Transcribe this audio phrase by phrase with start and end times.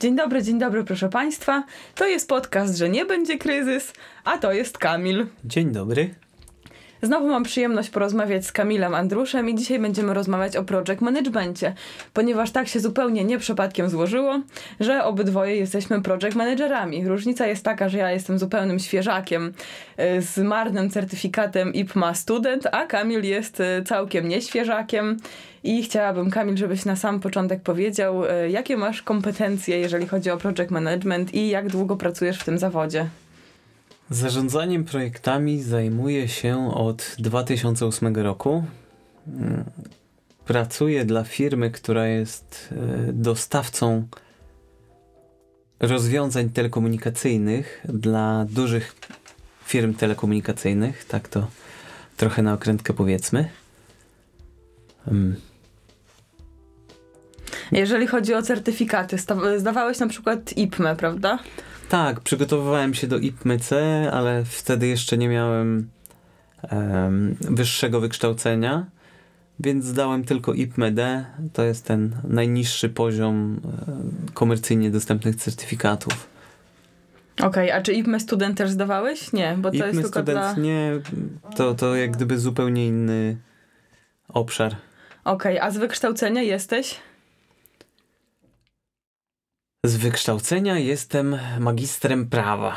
[0.00, 1.64] Dzień dobry, dzień dobry, proszę Państwa.
[1.94, 3.92] To jest podcast, że nie będzie kryzys,
[4.24, 5.26] a to jest Kamil.
[5.44, 6.14] Dzień dobry.
[7.02, 11.74] Znowu mam przyjemność porozmawiać z Kamilem Andruszem i dzisiaj będziemy rozmawiać o project managementie,
[12.12, 14.40] ponieważ tak się zupełnie nie przypadkiem złożyło,
[14.80, 17.08] że obydwoje jesteśmy project managerami.
[17.08, 19.52] Różnica jest taka, że ja jestem zupełnym świeżakiem
[20.16, 25.16] y, z marnym certyfikatem IPMA Student, a Kamil jest y, całkiem nieświeżakiem.
[25.64, 30.36] I chciałabym, Kamil, żebyś na sam początek powiedział, y, jakie masz kompetencje, jeżeli chodzi o
[30.36, 33.06] project management i jak długo pracujesz w tym zawodzie.
[34.10, 38.64] Zarządzaniem projektami zajmuję się od 2008 roku.
[39.26, 39.64] Mm,
[40.44, 42.74] pracuję dla firmy, która jest
[43.08, 44.06] e, dostawcą
[45.80, 48.94] rozwiązań telekomunikacyjnych dla dużych
[49.64, 51.04] firm telekomunikacyjnych.
[51.04, 51.46] Tak to
[52.16, 53.48] trochę na okrętkę powiedzmy.
[57.72, 59.16] Jeżeli chodzi o certyfikaty,
[59.56, 61.38] zdawałeś na przykład IPME, prawda?
[61.88, 63.70] Tak, przygotowywałem się do IPMC,
[64.12, 65.88] ale wtedy jeszcze nie miałem
[66.72, 68.86] um, wyższego wykształcenia,
[69.60, 71.24] więc zdałem tylko IPMD.
[71.52, 73.60] To jest ten najniższy poziom
[74.34, 76.30] komercyjnie dostępnych certyfikatów.
[77.36, 79.32] Okej, okay, a czy IPME Student też zdawałeś?
[79.32, 80.54] Nie, bo to IPME jest tylko Student dla...
[80.62, 80.92] nie,
[81.56, 83.36] to, to jak gdyby zupełnie inny
[84.28, 84.76] obszar.
[85.24, 87.00] Okej, okay, a z wykształcenia jesteś?
[89.84, 92.76] Z wykształcenia jestem magistrem prawa.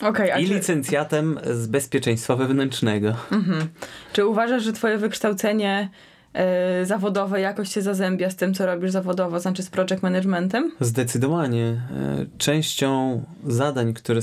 [0.00, 0.54] Okay, I czy...
[0.54, 3.14] licencjatem z bezpieczeństwa wewnętrznego.
[3.32, 3.68] Mhm.
[4.12, 5.88] Czy uważasz, że twoje wykształcenie
[6.34, 6.40] yy,
[6.86, 10.72] zawodowe jakoś się zazębia z tym, co robisz zawodowo, znaczy z project managementem?
[10.80, 11.64] Zdecydowanie.
[11.66, 14.20] E, częścią zadań, które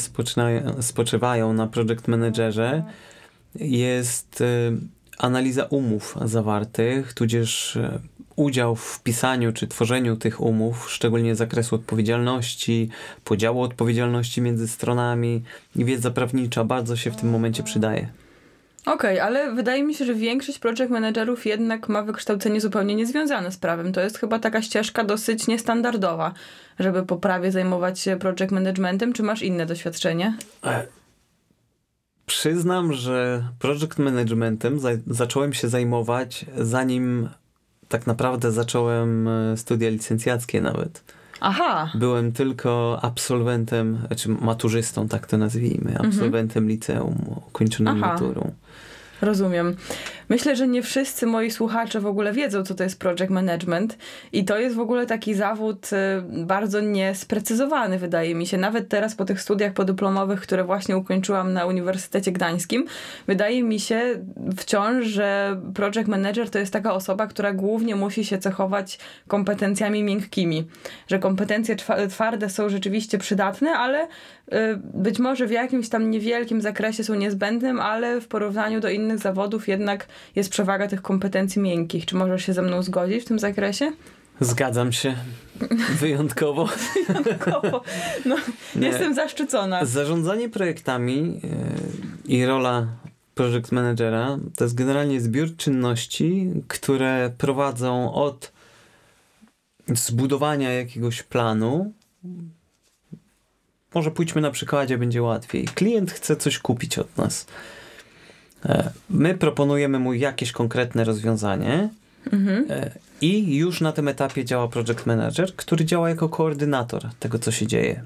[0.81, 2.84] spoczywają na project managerze
[3.56, 4.46] jest e,
[5.18, 7.78] analiza umów zawartych, tudzież
[8.35, 12.90] udział w pisaniu czy tworzeniu tych umów, szczególnie z zakresu odpowiedzialności,
[13.23, 15.44] podziału odpowiedzialności między stronami
[15.75, 18.09] i wiedza prawnicza bardzo się w tym momencie przydaje.
[18.85, 23.51] Okej, okay, ale wydaje mi się, że większość project managerów jednak ma wykształcenie zupełnie niezwiązane
[23.51, 23.94] z prawem.
[23.94, 26.34] To jest chyba taka ścieżka dosyć niestandardowa,
[26.79, 29.13] żeby po prawie zajmować się project managementem.
[29.13, 30.38] Czy masz inne doświadczenie?
[30.66, 30.88] E
[32.25, 37.29] Przyznam, że project managementem za zacząłem się zajmować zanim
[37.90, 41.03] tak naprawdę zacząłem e, studia licencjackie nawet.
[41.40, 41.91] Aha.
[41.96, 46.09] Byłem tylko absolwentem, znaczy maturzystą, tak to nazwijmy, mhm.
[46.09, 46.68] absolwentem mhm.
[46.68, 47.16] liceum,
[47.47, 48.51] ukończonym maturą.
[49.22, 49.75] Rozumiem.
[50.30, 53.97] Myślę, że nie wszyscy moi słuchacze w ogóle wiedzą, co to jest project management
[54.34, 58.58] i to jest w ogóle taki zawód y, bardzo niesprecyzowany, wydaje mi się.
[58.58, 62.85] Nawet teraz po tych studiach podyplomowych, które właśnie ukończyłam na Uniwersytecie Gdańskim,
[63.28, 64.02] wydaje mi się
[64.58, 70.68] wciąż, że project manager to jest taka osoba, która głównie musi się cechować kompetencjami miękkimi.
[71.08, 71.75] Że kompetencje
[72.09, 74.08] twarde są rzeczywiście przydatne, ale y,
[74.94, 79.68] być może w jakimś tam niewielkim zakresie są niezbędnym, ale w porównaniu do innych zawodów
[79.68, 82.06] jednak jest przewaga tych kompetencji miękkich.
[82.06, 83.92] Czy możesz się ze mną zgodzić w tym zakresie?
[84.40, 85.16] Zgadzam się.
[86.00, 86.70] Wyjątkowo.
[87.24, 87.84] Wyjątkowo.
[88.26, 88.36] No,
[88.76, 89.86] jestem zaszczycona.
[89.86, 92.88] Zarządzanie projektami yy, i rola
[93.36, 98.52] project managera to jest generalnie zbiór czynności, które prowadzą od
[99.88, 101.94] zbudowania jakiegoś planu.
[103.94, 105.66] Może pójdźmy na przykładzie, będzie łatwiej.
[105.66, 107.46] Klient chce coś kupić od nas.
[108.66, 111.90] E, my proponujemy mu jakieś konkretne rozwiązanie
[112.31, 112.66] mhm.
[112.70, 117.52] E, i już na tym etapie działa project manager, który działa jako koordynator tego, co
[117.52, 118.03] się dzieje.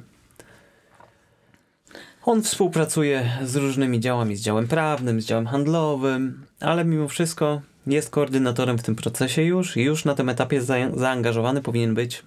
[2.26, 8.10] On współpracuje z różnymi działami, z działem prawnym, z działem handlowym, ale mimo wszystko jest
[8.10, 12.24] koordynatorem w tym procesie już i już na tym etapie za zaangażowany powinien być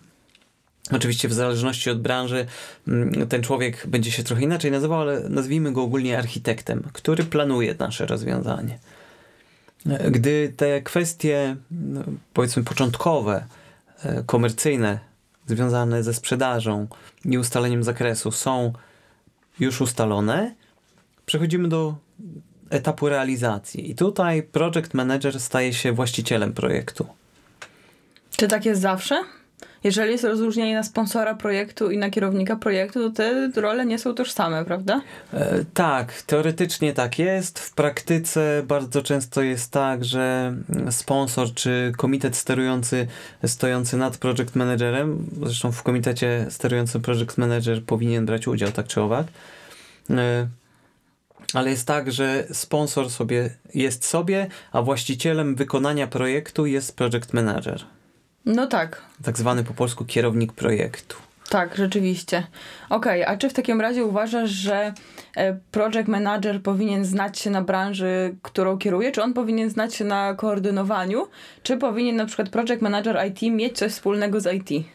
[0.91, 2.47] Oczywiście w zależności od branży
[2.89, 7.75] mm, ten człowiek będzie się trochę inaczej nazywał, ale nazwijmy go ogólnie architektem, który planuje
[7.79, 8.79] nasze rozwiązanie.
[10.11, 12.03] Gdy te kwestie, no,
[12.33, 13.45] powiedzmy, początkowe,
[14.05, 14.99] e, komercyjne,
[15.47, 16.87] związane ze sprzedażą
[17.25, 18.73] i ustaleniem zakresu są
[19.61, 20.55] już ustalone,
[21.27, 21.95] przechodzimy do
[22.71, 23.91] etapu realizacji.
[23.91, 27.07] I tutaj project manager staje się właścicielem projektu.
[28.37, 29.25] Czy tak jest zawsze?
[29.85, 34.15] Jeżeli jest rozróżnienie na sponsora projektu i na kierownika projektu, to te role nie są
[34.15, 35.01] tożsame, prawda?
[35.33, 37.59] E, tak, teoretycznie tak jest.
[37.59, 40.55] W praktyce bardzo często jest tak, że
[40.91, 43.07] sponsor czy komitet sterujący
[43.47, 49.01] stojący nad project managerem, zresztą w komitecie sterującym project manager powinien brać udział, tak czy
[49.01, 49.27] owak.
[50.11, 50.49] E,
[51.55, 57.85] ale jest tak, że sponsor sobie jest sobie, a właścicielem wykonania projektu jest project manager.
[58.47, 59.03] No tak.
[59.25, 61.17] Tak zwany po polsku kierownik projektu.
[61.53, 62.47] Tak, rzeczywiście.
[62.91, 64.95] Okej, okay, a czy w takim razie uważasz, że
[65.37, 69.13] e, project manager powinien znać się na branży, którą kieruje?
[69.13, 71.27] Czy on powinien znać się na koordynowaniu?
[71.63, 74.87] Czy powinien na przykład project manager IT mieć coś wspólnego z IT?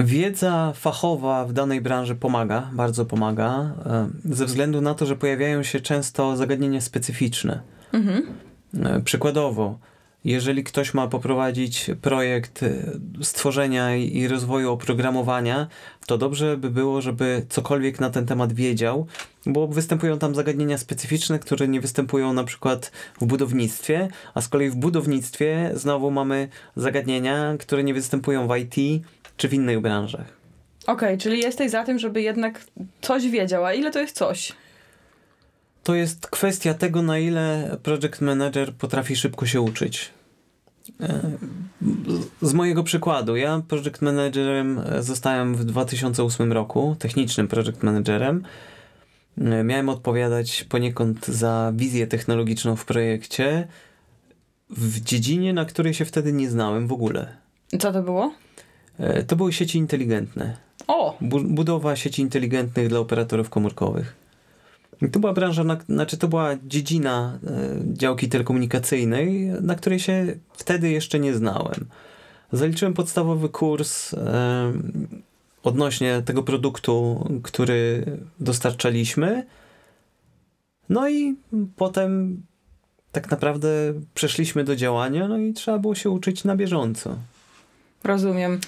[0.00, 5.62] Wiedza fachowa w danej branży pomaga, bardzo pomaga, e, ze względu na to, że pojawiają
[5.62, 7.60] się często zagadnienia specyficzne.
[7.92, 8.26] Mhm.
[8.84, 9.78] E, przykładowo,
[10.24, 12.92] jeżeli ktoś ma poprowadzić projekt y,
[13.22, 15.66] stworzenia i rozwoju oprogramowania,
[16.06, 19.06] to dobrze by było, żeby cokolwiek na ten temat wiedział,
[19.46, 24.70] bo występują tam zagadnienia specyficzne, które nie występują na przykład w budownictwie, a z kolei
[24.70, 29.04] w budownictwie znowu mamy zagadnienia, które nie występują w IT
[29.36, 30.42] czy w innych branżach.
[30.86, 32.60] Okej, okay, czyli jesteś za tym, żeby jednak
[33.00, 34.52] coś wiedział, a ile to jest coś?
[35.82, 40.10] To jest kwestia tego, na ile project manager potrafi szybko się uczyć.
[41.00, 41.30] E,
[42.42, 48.44] z mojego przykładu, ja project managerem zostałem w 2008 roku, technicznym project managerem.
[49.38, 53.68] E, miałem odpowiadać poniekąd za wizję technologiczną w projekcie
[54.70, 57.36] w dziedzinie, na której się wtedy nie znałem w ogóle.
[57.80, 58.32] Co to było?
[58.98, 60.56] E, to były sieci inteligentne.
[60.86, 61.16] O!
[61.42, 64.21] budowa sieci inteligentnych dla operatorów komórkowych.
[65.12, 70.90] To była branża, na, znaczy to była dziedzina e, działki telekomunikacyjnej, na której się wtedy
[70.90, 71.86] jeszcze nie znałem.
[72.52, 74.72] Zaliczyłem podstawowy kurs e,
[75.62, 78.04] odnośnie tego produktu, który
[78.40, 79.46] dostarczaliśmy.
[80.88, 81.36] No i
[81.76, 82.42] potem
[83.12, 83.68] tak naprawdę
[84.14, 87.16] przeszliśmy do działania, no i trzeba było się uczyć na bieżąco.
[88.04, 88.60] Rozumiem.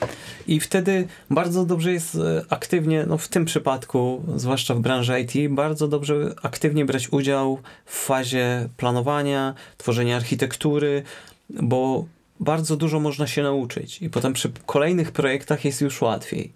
[0.46, 5.54] I wtedy bardzo dobrze jest e, aktywnie, no w tym przypadku, zwłaszcza w branży IT,
[5.54, 11.02] bardzo dobrze aktywnie brać udział w fazie planowania, tworzenia architektury,
[11.50, 12.04] bo
[12.40, 16.52] bardzo dużo można się nauczyć i potem przy kolejnych projektach jest już łatwiej.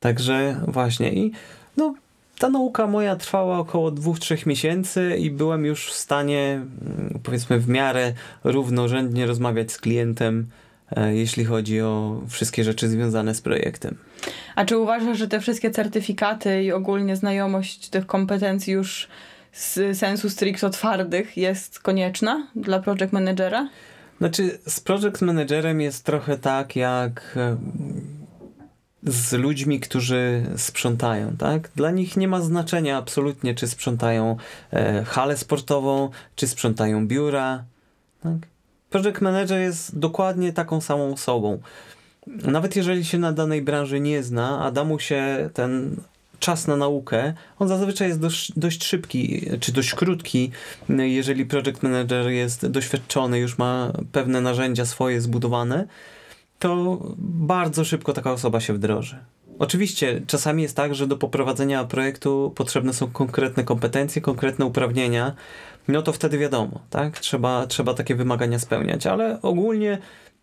[0.00, 1.32] Także właśnie i
[1.76, 1.94] no
[2.42, 7.68] ta nauka moja trwała około 2-3 miesięcy i byłem już w stanie, mm, powiedzmy, w
[7.68, 8.12] miarę
[8.44, 10.46] równorzędnie rozmawiać z klientem,
[10.96, 13.96] e, jeśli chodzi o wszystkie rzeczy związane z projektem.
[14.54, 19.08] A czy uważasz, że te wszystkie certyfikaty i ogólnie znajomość tych kompetencji już
[19.52, 23.68] z sensu stricto twardych jest konieczna dla project managera?
[24.18, 27.56] Znaczy, z project managerem jest trochę tak, jak e,
[29.06, 31.70] z ludźmi, którzy sprzątają, tak?
[31.76, 34.36] Dla nich nie ma znaczenia absolutnie, czy sprzątają
[34.72, 37.64] e, halę sportową, czy sprzątają biura,
[38.22, 38.36] tak?
[38.90, 41.58] Project manager jest dokładnie taką samą osobą.
[42.26, 45.96] Nawet jeżeli się na danej branży nie zna, a da mu się ten
[46.38, 50.50] czas na naukę, on zazwyczaj jest dość, dość szybki, czy dość krótki,
[50.88, 55.86] jeżeli project manager jest doświadczony, już ma pewne narzędzia swoje zbudowane,
[56.62, 59.18] to bardzo szybko taka osoba się wdroży.
[59.58, 65.34] Oczywiście czasami jest tak, że do poprowadzenia projektu potrzebne są konkretne kompetencje, konkretne uprawnienia,
[65.88, 67.18] no to wtedy wiadomo, tak?
[67.18, 69.98] Trzeba, trzeba takie wymagania spełniać, ale ogólnie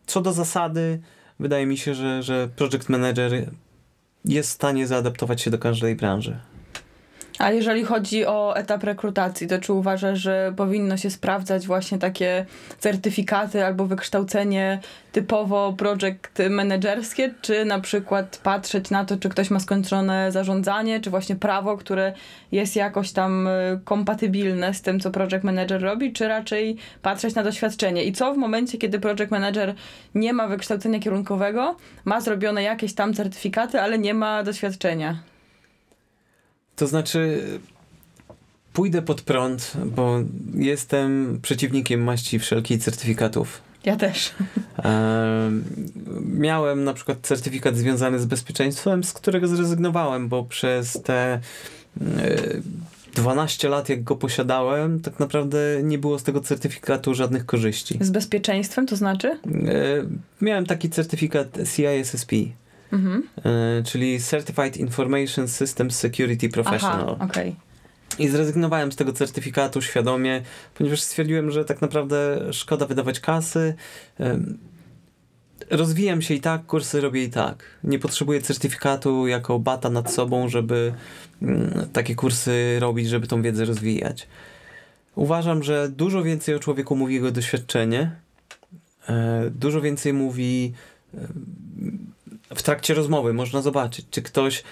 [0.06, 1.02] co do zasady
[1.40, 3.52] wydaje mi się, że, że project manager
[4.26, 6.40] jest w stanie zaadaptować się do każdej branży.
[7.40, 12.46] A jeżeli chodzi o etap rekrutacji, to czy uważasz, że powinno się sprawdzać właśnie takie
[12.80, 14.80] certyfikaty albo wykształcenie
[15.12, 21.10] typowo project menedżerskie, czy na przykład patrzeć na to, czy ktoś ma skończone zarządzanie, czy
[21.10, 22.14] właśnie prawo, które
[22.52, 27.44] jest jakoś tam y, kompatybilne z tym, co project manager robi, czy raczej patrzeć na
[27.44, 28.04] doświadczenie?
[28.04, 29.76] I co w momencie, kiedy project manager
[30.16, 35.20] nie ma wykształcenia kierunkowego, ma zrobione jakieś tam certyfikaty, ale nie ma doświadczenia?
[36.80, 37.44] To znaczy,
[38.74, 40.20] pójdę pod prąd, bo
[40.54, 43.62] jestem przeciwnikiem maści wszelkich certyfikatów.
[43.86, 44.34] Ja też.
[44.80, 45.52] E,
[46.22, 51.40] miałem na przykład certyfikat związany z bezpieczeństwem, z którego zrezygnowałem, bo przez te e,
[53.16, 57.98] 12 lat, jak go posiadałem, tak naprawdę nie było z tego certyfikatu żadnych korzyści.
[58.02, 59.28] Z bezpieczeństwem to znaczy?
[59.28, 59.40] E,
[60.42, 62.32] miałem taki certyfikat CISSP.
[62.92, 63.24] Mhm.
[63.46, 67.16] E, czyli Certified Information Systems Security Professional.
[67.20, 67.56] Aha, okay.
[68.20, 70.42] I zrezygnowałem z tego certyfikatu świadomie,
[70.76, 73.74] ponieważ stwierdziłem, że tak naprawdę szkoda wydawać kasy.
[75.70, 77.64] Rozwijam się i tak, kursy robię i tak.
[77.84, 80.94] Nie potrzebuję certyfikatu jako bata nad sobą, żeby
[81.42, 84.28] mm, takie kursy robić, żeby tą wiedzę rozwijać.
[85.16, 88.12] Uważam, że dużo więcej o człowieku mówi jego doświadczenie,
[89.10, 90.74] e, dużo więcej mówi
[92.56, 94.64] w trakcie rozmowy można zobaczyć, czy ktoś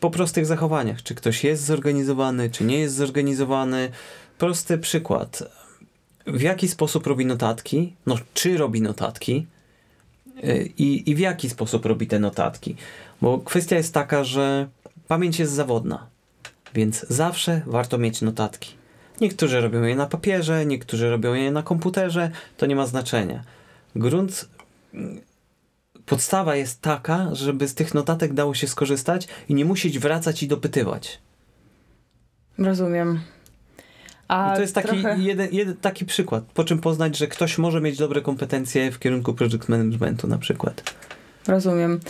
[0.00, 3.90] po prostych zachowaniach, czy ktoś jest zorganizowany, czy nie jest zorganizowany.
[4.38, 5.42] Prosty przykład.
[6.26, 7.94] W jaki sposób robi notatki?
[8.06, 9.46] No, czy robi notatki?
[10.44, 12.76] Y, I, I w jaki sposób robi te notatki?
[13.22, 14.68] Bo kwestia jest taka, że
[15.08, 16.06] pamięć jest zawodna,
[16.74, 18.74] więc zawsze warto mieć notatki.
[19.20, 23.44] Niektórzy robią je na papierze, niektórzy robią je na komputerze, to nie ma znaczenia.
[23.96, 24.48] Grunt,
[26.06, 30.48] podstawa jest taka, żeby z tych notatek dało się skorzystać i nie musieć wracać i
[30.48, 31.18] dopytywać.
[32.58, 33.20] Rozumiem.
[34.28, 35.18] A to jest taki, trochę...
[35.18, 39.34] jeden, jeden, taki przykład, po czym poznać, że ktoś może mieć dobre kompetencje w kierunku
[39.34, 40.94] project managementu na przykład.
[41.48, 42.00] Rozumiem.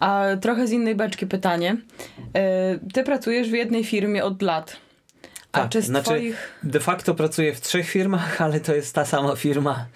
[0.00, 1.76] A trochę z innej beczki pytanie.
[2.34, 4.76] E, ty pracujesz w jednej firmie od lat.
[5.52, 6.58] A tak, czy z znaczy twoich...
[6.62, 9.86] de facto pracuję w trzech firmach, ale to jest ta sama firma.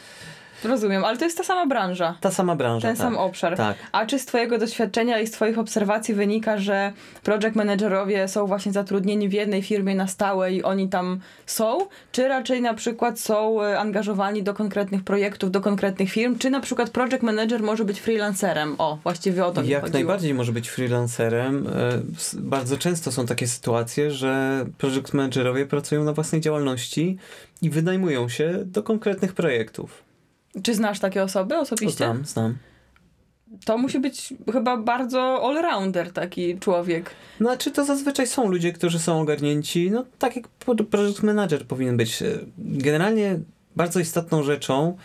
[0.64, 2.14] Rozumiem, ale to jest ta sama branża.
[2.20, 2.88] Ta sama branża.
[2.88, 3.06] Ten tak.
[3.06, 3.56] sam obszar.
[3.56, 3.76] Tak.
[3.92, 8.72] A czy z Twojego doświadczenia i z Twoich obserwacji wynika, że project managerowie są właśnie
[8.72, 11.78] zatrudnieni w jednej firmie na stałe i oni tam są?
[12.12, 16.38] Czy raczej na przykład są e, angażowani do konkretnych projektów, do konkretnych firm?
[16.38, 18.74] Czy na przykład project manager może być freelancerem?
[18.78, 19.98] O, właściwie o to mi Jak chodziło.
[19.98, 21.66] najbardziej może być freelancerem.
[21.66, 22.02] E,
[22.34, 27.16] Bardzo często są takie sytuacje, że project managerowie pracują na własnej działalności
[27.62, 30.07] i wynajmują się do konkretnych projektów.
[30.62, 31.96] Czy znasz takie osoby osobiście?
[31.96, 32.58] Znam, znam.
[33.64, 37.10] To musi być chyba bardzo all-rounder taki człowiek.
[37.40, 41.96] Znaczy to zazwyczaj są ludzie, którzy są ogarnięci, no tak jak pro- project manager powinien
[41.96, 42.22] być.
[42.22, 42.26] E,
[42.58, 43.38] Generalnie
[43.76, 44.96] bardzo istotną rzeczą,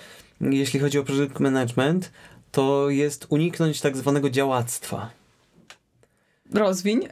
[0.41, 2.11] jeśli chodzi o project management,
[2.51, 5.09] to jest uniknąć tak zwanego działactwa.
[6.53, 7.07] Rozwiń.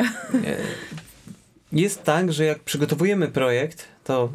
[1.73, 4.31] Jest tak, że jak przygotowujemy projekt, to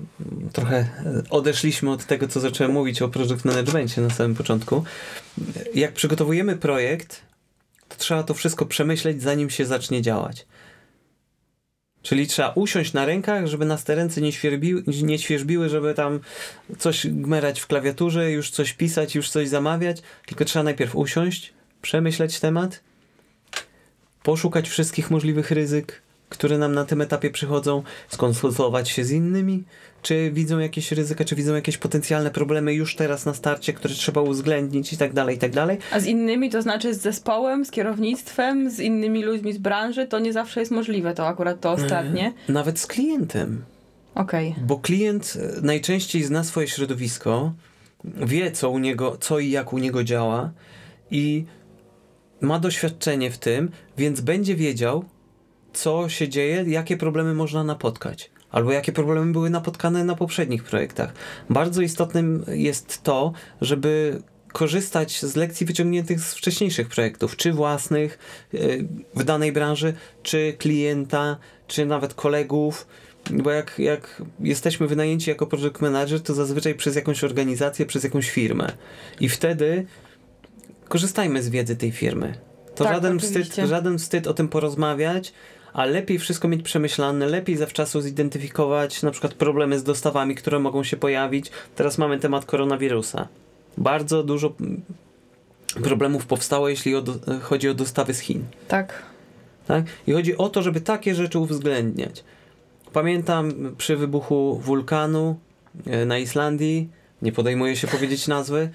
[0.52, 4.84] trochę e, odeszliśmy od tego, co zacząłem mówić o project managementie na samym początku.
[5.74, 7.22] Jak przygotowujemy projekt,
[7.88, 10.46] to trzeba to wszystko przemyśleć, zanim się zacznie działać.
[12.02, 16.20] Czyli trzeba usiąść na rękach, żeby nas te ręce nie, świerbiły, nie świerzbiły, żeby tam
[16.78, 20.02] coś gmerać w klawiaturze, już coś pisać, już coś zamawiać.
[20.26, 21.52] Tylko trzeba najpierw usiąść,
[21.82, 22.80] przemyśleć temat,
[24.22, 29.64] poszukać wszystkich możliwych ryzyk, które nam na tym etapie przychodzą, skonsultować się z innymi,
[30.02, 34.20] czy widzą jakieś ryzyka, czy widzą jakieś potencjalne problemy już teraz na starcie, które trzeba
[34.20, 35.78] uwzględnić i tak dalej, i tak dalej.
[35.92, 40.18] A z innymi, to znaczy z zespołem, z kierownictwem, z innymi ludźmi z branży, to
[40.18, 42.32] nie zawsze jest możliwe, to akurat to ostatnie.
[42.48, 43.64] Nawet z klientem.
[44.14, 44.54] Okej.
[44.66, 47.52] Bo klient e, najczęściej zna swoje środowisko,
[48.04, 50.50] wie co u niego, co i jak u niego działa
[51.10, 51.44] i
[52.40, 55.04] ma doświadczenie w tym, więc będzie wiedział,
[55.76, 58.30] co się dzieje, jakie problemy można napotkać.
[58.50, 61.12] Albo jakie problemy były napotkane na poprzednich projektach.
[61.50, 68.18] Bardzo istotnym jest to, żeby korzystać z lekcji wyciągniętych z wcześniejszych projektów, czy własnych
[68.54, 72.86] y, w danej branży, czy klienta, czy nawet kolegów.
[73.30, 78.30] Bo jak, jak jesteśmy wynajęci jako project manager, to zazwyczaj przez jakąś organizację, przez jakąś
[78.30, 78.72] firmę.
[79.20, 79.86] I wtedy
[80.88, 82.34] korzystajmy z wiedzy tej firmy.
[82.74, 83.44] To Tak, żaden, oczywiście.
[83.44, 85.32] wstyd, żaden wstyd o tym porozmawiać,
[85.76, 90.84] a lepiej wszystko mieć przemyślane, lepiej zawczasu zidentyfikować na przykład problemy z dostawami, które mogą
[90.84, 91.50] się pojawić.
[91.74, 93.28] Teraz mamy temat koronawirusa.
[93.78, 94.82] Bardzo dużo mm,
[95.82, 98.44] problemów powstało, jeśli o do, chodzi o dostawy z Chin.
[98.68, 99.02] Tak.
[99.66, 99.84] Tak?
[100.06, 102.24] I chodzi o to, żeby takie rzeczy uwzględniać.
[102.92, 105.36] Pamiętam przy wybuchu wulkanu
[105.86, 106.88] e, na Islandii,
[107.22, 108.70] nie podejmuję się powiedzieć nazwy,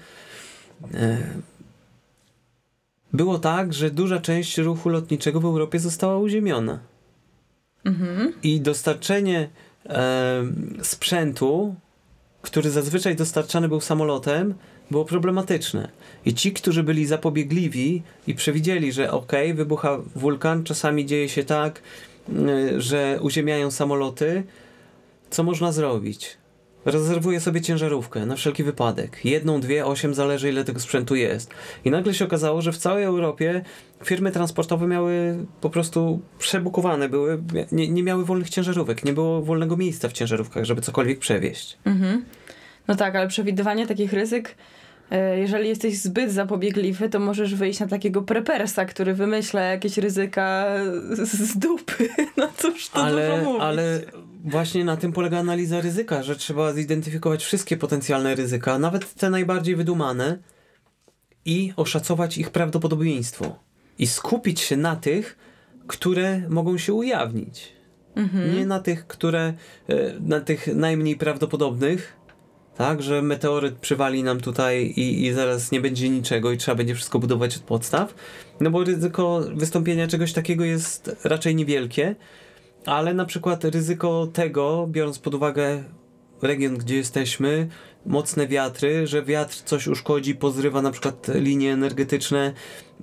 [0.94, 1.18] e,
[3.12, 6.91] było tak, że duża część ruchu lotniczego w Europie została uziemiona.
[7.84, 8.32] Mhm.
[8.42, 9.48] I dostarczenie
[9.86, 10.42] e,
[10.82, 11.74] sprzętu,
[12.42, 14.54] który zazwyczaj dostarczany był samolotem,
[14.90, 15.88] było problematyczne.
[16.24, 21.44] I ci, którzy byli zapobiegliwi i przewidzieli, że okej, okay, wybucha wulkan, czasami dzieje się
[21.44, 21.82] tak,
[22.28, 24.42] y, że uziemiają samoloty,
[25.30, 26.36] co można zrobić?
[26.84, 29.24] Rezerwuję sobie ciężarówkę na wszelki wypadek.
[29.24, 31.50] Jedną, dwie, osiem, zależy ile tego sprzętu jest.
[31.84, 33.64] I nagle się okazało, że w całej Europie
[34.04, 39.76] firmy transportowe miały po prostu przebukowane, były, nie, nie miały wolnych ciężarówek, nie było wolnego
[39.76, 41.78] miejsca w ciężarówkach, żeby cokolwiek przewieźć.
[41.84, 42.24] Mhm.
[42.88, 44.54] No tak, ale przewidywanie takich ryzyk,
[45.36, 50.66] jeżeli jesteś zbyt zapobiegliwy, to możesz wyjść na takiego prepersa, który wymyśla jakieś ryzyka
[51.12, 52.08] z dupy.
[52.36, 53.62] No cóż to dużo ale, mówić.
[53.62, 54.00] ale
[54.44, 59.76] właśnie na tym polega analiza ryzyka, że trzeba zidentyfikować wszystkie potencjalne ryzyka, nawet te najbardziej
[59.76, 60.38] wydumane
[61.44, 63.58] i oszacować ich prawdopodobieństwo.
[63.98, 65.38] I skupić się na tych,
[65.86, 67.72] które mogą się ujawnić.
[68.14, 68.54] Mhm.
[68.54, 69.54] Nie na tych, które,
[69.88, 72.16] e, na tych najmniej prawdopodobnych,
[72.76, 76.94] tak, że meteoryt przywali nam tutaj i, i zaraz nie będzie niczego i trzeba będzie
[76.94, 78.14] wszystko budować od podstaw.
[78.60, 82.14] No bo ryzyko wystąpienia czegoś takiego jest raczej niewielkie,
[82.86, 85.84] ale na przykład ryzyko tego, biorąc pod uwagę
[86.42, 87.68] region, gdzie jesteśmy,
[88.06, 92.52] mocne wiatry, że wiatr coś uszkodzi, pozrywa na przykład linie energetyczne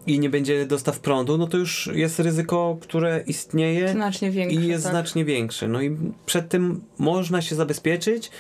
[0.08, 4.68] i nie będzie dostaw prądu, no to już jest ryzyko, które istnieje znacznie większe, i
[4.68, 4.94] jest tak.
[4.94, 5.68] znacznie większe.
[5.68, 8.32] No i przed tym można się zabezpieczyć.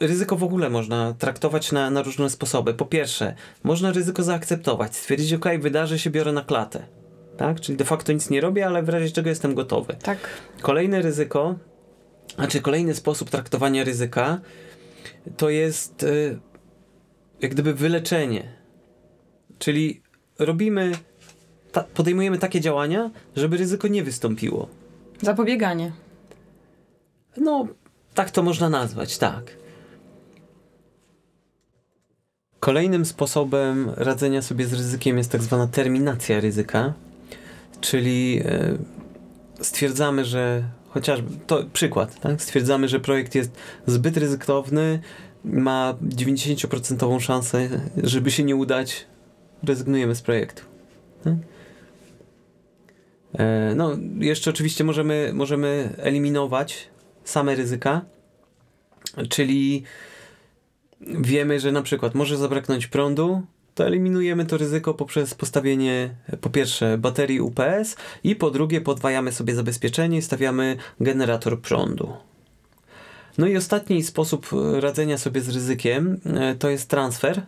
[0.00, 2.74] Ryzyko w ogóle można traktować na, na różne sposoby.
[2.74, 3.34] Po pierwsze,
[3.64, 6.86] można ryzyko zaakceptować, stwierdzić, ok, wydarzy się, biorę na klatę.
[7.36, 7.60] Tak?
[7.60, 9.96] Czyli de facto nic nie robię, ale w razie czego jestem gotowy.
[10.02, 10.18] Tak.
[10.60, 11.54] Kolejne ryzyko,
[12.34, 14.40] znaczy kolejny sposób traktowania ryzyka
[15.36, 16.38] to jest y,
[17.40, 18.52] jak gdyby wyleczenie.
[19.58, 20.02] Czyli
[20.38, 20.92] robimy,
[21.72, 24.68] ta, podejmujemy takie działania, żeby ryzyko nie wystąpiło.
[25.22, 25.92] Zapobieganie.
[27.36, 27.66] No,
[28.14, 29.65] tak to można nazwać, tak.
[32.66, 36.92] Kolejnym sposobem radzenia sobie z ryzykiem jest tak zwana terminacja ryzyka,
[37.80, 38.42] czyli
[39.60, 42.42] y, stwierdzamy, że chociażby, to przykład, tak?
[42.42, 43.50] Stwierdzamy, że projekt jest
[43.86, 45.00] zbyt ryzykowny,
[45.44, 47.68] ma 90% szansę,
[48.02, 49.06] żeby się nie udać,
[49.62, 50.62] rezygnujemy z projektu.
[51.24, 51.34] Tak?
[53.38, 56.88] E, no, jeszcze oczywiście możemy, możemy eliminować
[57.24, 58.00] same ryzyka,
[59.28, 59.82] czyli
[61.00, 63.42] wiemy, że na przykład może zabraknąć prądu,
[63.74, 69.54] to eliminujemy to ryzyko poprzez postawienie po pierwsze baterii UPS i po drugie podwajamy sobie
[69.54, 72.12] zabezpieczenie i stawiamy generator prądu.
[73.38, 74.48] No i ostatni sposób
[74.80, 77.42] radzenia sobie z ryzykiem e, to jest transfer,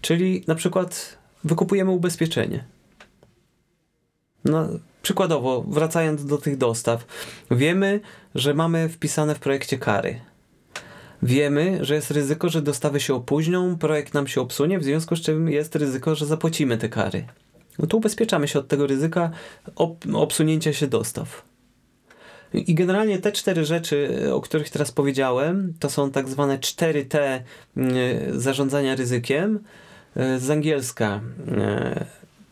[0.00, 2.64] czyli na przykład wykupujemy ubezpieczenie.
[4.44, 4.68] No,
[5.02, 7.06] przykładowo, wracając do tych dostaw,
[7.50, 8.00] wiemy,
[8.34, 10.20] że mamy wpisane w projekcie kary.
[11.22, 15.20] Wiemy, że jest ryzyko, że dostawy się opóźnią, projekt nam się obsunie, w związku z
[15.20, 17.26] czym jest ryzyko, że zapłacimy te kary.
[17.78, 19.30] No to ubezpieczamy się od tego ryzyka
[19.76, 21.42] ob obsunięcia się dostaw.
[22.54, 27.40] I generalnie te cztery rzeczy, o których teraz powiedziałem, to są tak zwane 4T
[28.32, 29.58] zarządzania ryzykiem.
[30.38, 31.20] Z angielska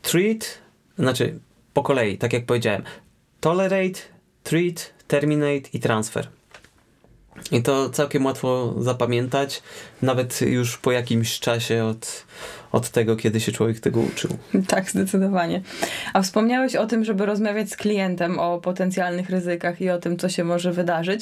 [0.03, 0.59] treat,
[0.99, 1.39] znaczy
[1.75, 2.83] po kolei, tak jak powiedziałem,
[3.41, 4.01] tolerate,
[4.43, 6.29] treat, terminate i transfer.
[7.53, 9.63] I to całkiem łatwo zapamiętać,
[10.03, 12.25] nawet już po jakimś czasie od,
[12.73, 14.31] od tego, kiedy się człowiek tego uczył.
[14.69, 15.63] Tak, zdecydowanie.
[16.13, 20.29] A wspomniałeś o tym, żeby rozmawiać z klientem o potencjalnych ryzykach i o tym, co
[20.29, 21.21] się może wydarzyć.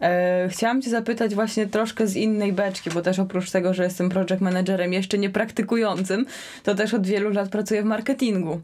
[0.00, 4.08] E, chciałam Cię zapytać właśnie troszkę z innej beczki, bo też oprócz tego, że jestem
[4.08, 6.26] project managerem jeszcze nie praktykującym,
[6.62, 8.60] to też od wielu lat pracuję w marketingu.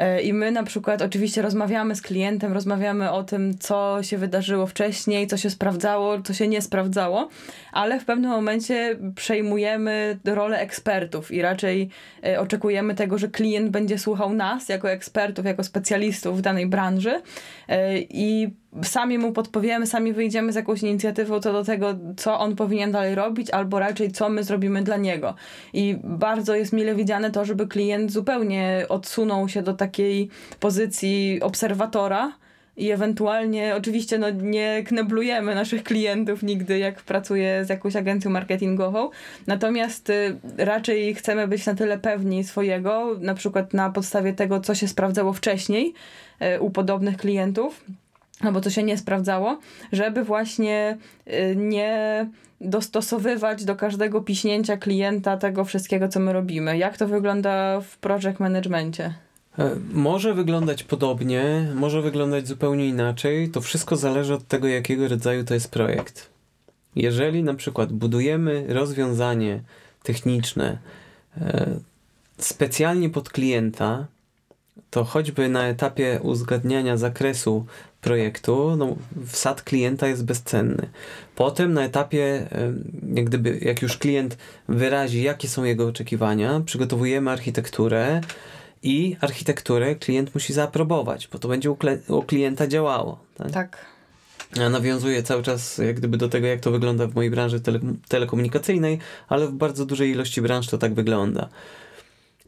[0.00, 4.66] E, I my na przykład oczywiście rozmawiamy z klientem, rozmawiamy o tym, co się wydarzyło
[4.66, 7.28] wcześniej, co się sprawdzało, co się nie sprawdzało,
[7.72, 11.88] ale w pewnym momencie przejmujemy rolę ekspertów i raczej
[12.24, 17.22] e, oczekujemy tego, że klient będzie słuchał nas jako ekspertów, jako specjalistów w danej branży.
[17.68, 22.56] E, i sami mu podpowiemy, sami wyjdziemy z jakąś inicjatywą co do tego, co on
[22.56, 25.34] powinien dalej robić, albo raczej co my zrobimy dla niego.
[25.72, 30.28] I bardzo jest mile widziane to, żeby klient zupełnie odsunął się do takiej
[30.60, 32.32] pozycji obserwatora,
[32.80, 39.10] i ewentualnie, oczywiście, no, nie kneblujemy naszych klientów nigdy, jak pracuję z jakąś agencją marketingową,
[39.46, 44.74] natomiast y, raczej chcemy być na tyle pewni swojego, na przykład na podstawie tego, co
[44.74, 45.94] się sprawdzało wcześniej
[46.56, 47.84] y, u podobnych klientów,
[48.40, 49.58] albo co się nie sprawdzało,
[49.92, 52.26] żeby właśnie y, nie
[52.60, 56.78] dostosowywać do każdego piśnięcia klienta tego wszystkiego, co my robimy.
[56.78, 59.14] Jak to wygląda w project managementie?
[59.58, 63.48] E, może wyglądać podobnie, może wyglądać zupełnie inaczej.
[63.48, 66.30] To wszystko zależy od tego, jakiego rodzaju to jest projekt.
[66.96, 69.60] Jeżeli na przykład budujemy rozwiązanie
[70.02, 70.78] techniczne
[71.40, 71.66] e,
[72.38, 74.06] specjalnie pod klienta,
[74.90, 77.66] to choćby na etapie uzgadniania zakresu
[78.00, 80.88] projektu, no, wsad klienta jest bezcenny.
[81.36, 82.48] Potem na etapie,
[83.14, 84.36] jak gdyby, jak już klient
[84.68, 88.20] wyrazi, jakie są jego oczekiwania, przygotowujemy architekturę
[88.82, 91.76] i architekturę klient musi zaaprobować, bo to będzie u,
[92.08, 93.18] u klienta działało.
[93.36, 93.50] Tak.
[93.50, 93.86] tak.
[94.56, 97.80] Ja nawiązuję cały czas jak gdyby do tego, jak to wygląda w mojej branży tele
[98.08, 101.48] telekomunikacyjnej, ale w bardzo dużej ilości branż to tak wygląda.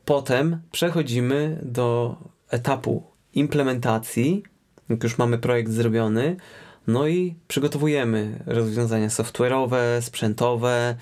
[0.04, 2.16] Potem przechodzimy do
[2.50, 3.02] etapu
[3.34, 4.42] implementacji,
[4.88, 6.36] jak już mamy projekt zrobiony,
[6.86, 10.96] no i przygotowujemy rozwiązania software'owe, sprzętowe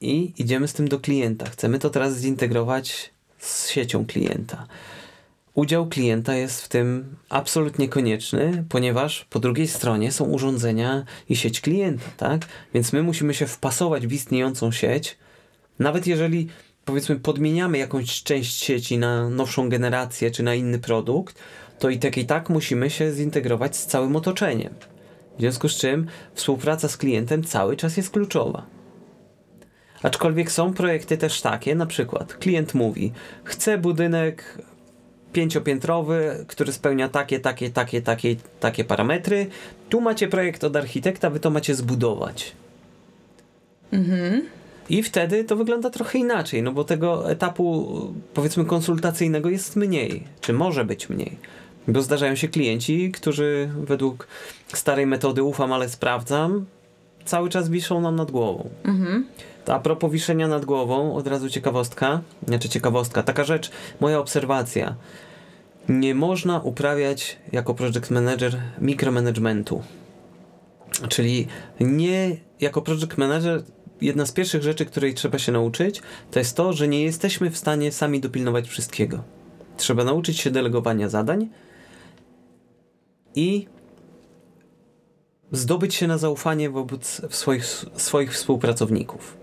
[0.00, 1.46] i idziemy z tym do klienta.
[1.46, 4.66] Chcemy to teraz zintegrować z siecią klienta.
[5.54, 11.60] Udział klienta jest w tym absolutnie konieczny, ponieważ po drugiej stronie są urządzenia i sieć
[11.60, 12.46] klienta, tak?
[12.74, 15.18] Więc my musimy się wpasować w istniejącą sieć,
[15.78, 16.48] nawet jeżeli
[16.88, 21.38] powiedzmy podmieniamy jakąś część sieci na nowszą generację czy na inny produkt,
[21.78, 24.74] to i tak i tak musimy się zintegrować z całym otoczeniem.
[25.36, 28.66] W związku z czym współpraca z klientem cały czas jest kluczowa.
[30.02, 33.12] Aczkolwiek są projekty też takie, na przykład klient mówi,
[33.44, 34.58] chcę budynek
[35.32, 39.46] pięciopiętrowy, który spełnia takie, takie, takie, takie, takie parametry.
[39.88, 42.52] Tu macie projekt od architekta, wy to macie zbudować.
[43.92, 44.57] Mhm.
[44.88, 47.88] I wtedy to wygląda trochę inaczej, no bo tego etapu
[48.34, 51.36] powiedzmy konsultacyjnego jest mniej, czy może być mniej.
[51.88, 54.26] Bo zdarzają się klienci, którzy według
[54.72, 56.66] starej metody ufam, ale sprawdzam,
[57.24, 58.70] cały czas wiszą nam nad głową.
[58.84, 59.26] Mhm.
[59.66, 63.70] A propos wiszenia nad głową, od razu ciekawostka, znaczy ciekawostka, taka rzecz,
[64.00, 64.94] moja obserwacja.
[65.88, 69.82] Nie można uprawiać jako project manager mikromanagementu.
[71.08, 71.46] Czyli
[71.80, 73.62] nie jako project manager
[74.00, 77.58] jedna z pierwszych rzeczy, której trzeba się nauczyć, to jest to, że nie jesteśmy w
[77.58, 79.22] stanie sami dopilnować wszystkiego.
[79.76, 81.48] Trzeba nauczyć się delegowania zadań
[83.34, 83.66] i
[85.52, 87.64] zdobyć się na zaufanie wobec swoich,
[87.96, 89.36] swoich współpracowników.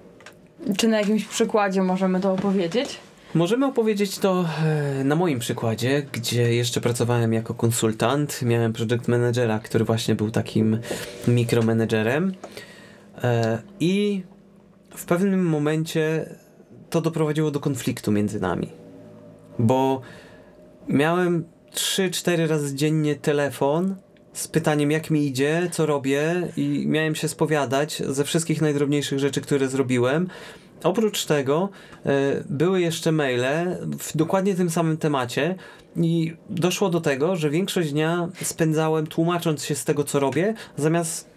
[0.78, 3.00] Czy na jakimś przykładzie możemy to opowiedzieć?
[3.34, 8.42] Możemy opowiedzieć to e, na moim przykładzie, gdzie jeszcze pracowałem jako konsultant.
[8.42, 10.80] Miałem project managera, który właśnie był takim
[11.28, 12.34] mikromanagerem.
[13.24, 14.24] E, I
[14.96, 16.36] w pewnym momencie
[16.90, 18.70] to doprowadziło do konfliktu między nami.
[19.60, 20.02] Bo
[20.88, 23.96] miałem 3-4 razy dziennie telefon
[24.34, 29.42] z pytaniem, jak mi idzie, co robię, i miałem się spowiadać ze wszystkich najdrobniejszych rzeczy,
[29.42, 30.28] które zrobiłem.
[30.84, 31.70] Oprócz tego
[32.06, 32.10] y,
[32.50, 35.56] były jeszcze maile w dokładnie tym samym temacie
[35.96, 41.35] i doszło do tego, że większość dnia spędzałem tłumacząc się z tego, co robię, zamiast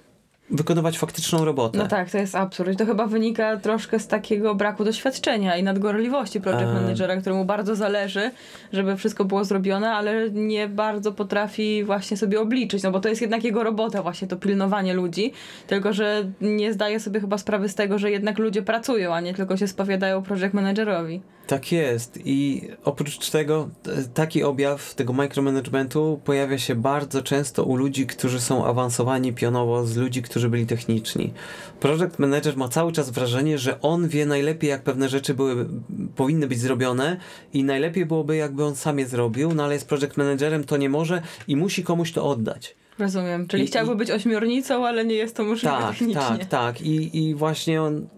[0.51, 1.79] wykonywać faktyczną robotę.
[1.79, 2.79] No tak, to jest absurd.
[2.79, 8.31] To chyba wynika troszkę z takiego braku doświadczenia i nadgorliwości project managera, któremu bardzo zależy,
[8.73, 13.21] żeby wszystko było zrobione, ale nie bardzo potrafi właśnie sobie obliczyć, no bo to jest
[13.21, 15.33] jednak jego robota właśnie to pilnowanie ludzi,
[15.67, 19.35] tylko że nie zdaje sobie chyba sprawy z tego, że jednak ludzie pracują, a nie
[19.35, 21.21] tylko się spowiadają project managerowi.
[21.49, 23.69] Tak jest i oprócz tego
[24.15, 29.97] taki objaw tego micromanagementu pojawia się bardzo często u ludzi, którzy są awansowani pionowo z
[29.97, 31.33] ludzi, którzy byli techniczni.
[31.81, 35.69] Project manager ma cały czas wrażenie, że on wie najlepiej jak pewne rzeczy były,
[36.17, 37.17] powinny być zrobione
[37.53, 40.89] i najlepiej byłoby jakby on sam je zrobił, no ale jest project managerem, to nie
[40.89, 42.77] może i musi komuś to oddać.
[42.99, 43.97] Rozumiem, czyli I, chciałby i...
[43.97, 46.21] być ośmiornicą, ale nie jest to możliwe tak, technicznie.
[46.21, 48.09] Tak, tak i, i właśnie on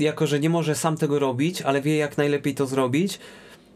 [0.00, 3.18] jako że nie może sam tego robić, ale wie jak najlepiej to zrobić,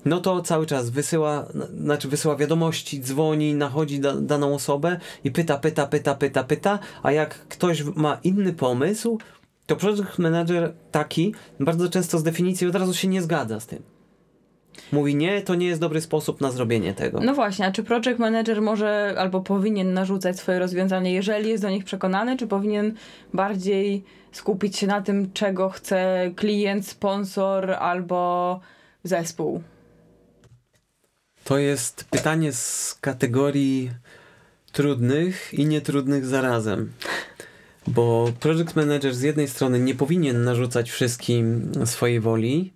[0.04, 1.46] no to cały czas wysyła,
[1.80, 7.12] znaczy wysyła wiadomości, dzwoni, nachodzi da, daną osobę i pyta, pyta, pyta, pyta, pyta, a
[7.12, 9.18] jak ktoś ma inny pomysł,
[9.66, 13.82] to project manager taki bardzo często z definicji od razu się nie zgadza z tym.
[14.92, 17.20] Mówi nie, to nie jest dobry sposób na zrobienie tego.
[17.20, 21.70] No właśnie, a czy project manager może albo powinien narzucać swoje rozwiązanie, jeżeli jest do
[21.70, 22.94] nich przekonany, czy powinien
[23.34, 24.04] bardziej
[24.36, 28.60] skupić się na tym, czego chce klient, sponsor albo
[29.04, 29.62] zespół?
[31.44, 33.90] To jest pytanie z kategorii
[34.72, 36.92] trudnych i nietrudnych zarazem.
[37.86, 42.72] Bo project manager z jednej strony nie powinien narzucać wszystkim swojej woli,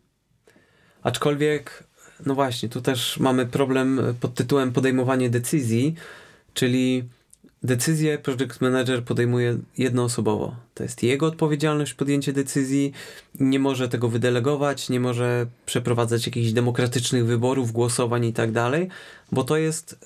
[1.03, 1.85] aczkolwiek,
[2.27, 5.95] no właśnie, tu też mamy problem pod tytułem podejmowanie decyzji,
[6.55, 7.09] czyli
[7.63, 10.57] decyzję project manager podejmuje jednoosobowo.
[10.75, 12.93] To jest jego odpowiedzialność podjęcie decyzji,
[13.41, 18.89] nie może tego wydelegować, nie może przeprowadzać jakichś demokratycznych wyborów, głosowań i tak dalej,
[19.33, 19.99] bo to jest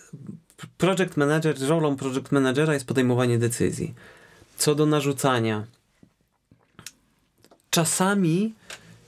[0.79, 3.95] project manager, rolą project managera jest podejmowanie decyzji.
[4.57, 5.67] Co do narzucania,
[7.71, 8.55] czasami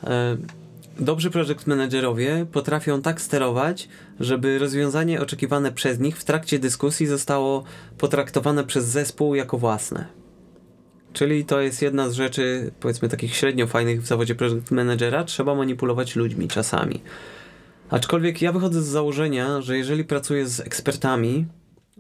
[0.05, 0.37] e,
[0.99, 3.89] dobrzy project managerowie potrafią tak sterować,
[4.21, 7.65] żeby rozwiązanie oczekiwane przez nich w trakcie dyskusji zostało
[7.99, 10.07] potraktowane przez zespół jako własne.
[11.13, 15.25] Czyli to jest jedna z rzeczy, powiedzmy, takich średnio fajnych w zawodzie project managera.
[15.25, 17.03] Trzeba manipulować ludźmi czasami.
[17.91, 21.47] Aczkolwiek ja wychodzę z założenia, że jeżeli pracuję z ekspertami,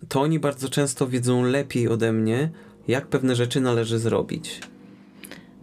[0.08, 2.50] to oni bardzo często wiedzą lepiej ode mnie,
[2.88, 4.60] jak pewne rzeczy należy zrobić.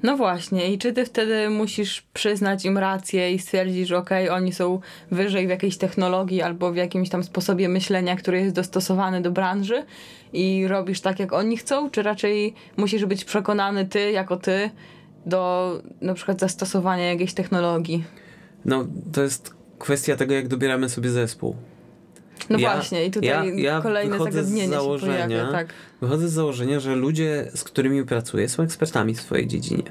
[0.04, 4.38] No właśnie, i czy ty wtedy musisz przyznać im rację i stwierdzić, że okej, okay,
[4.38, 4.80] oni są
[5.12, 9.86] wyżej w jakiejś technologii albo w jakimś tam sposobie myślenia, który jest dostosowany do branży
[10.34, 14.70] i robisz tak, jak oni chcą, czy raczej musisz być przekonany ty, jako ty,
[15.26, 18.04] do na przykład zastosowania jakiejś technologii?
[18.66, 21.56] No, to jest kwestia tego, jak dobieramy sobie zespół.
[22.50, 25.74] No ja, właśnie, i tutaj ja, ja kolejne zagadnienie z założenia, się pojawia, tak.
[26.02, 29.84] Wychodzę z założenia, że ludzie, z którymi pracuję, są ekspertami w swojej dziedzinie.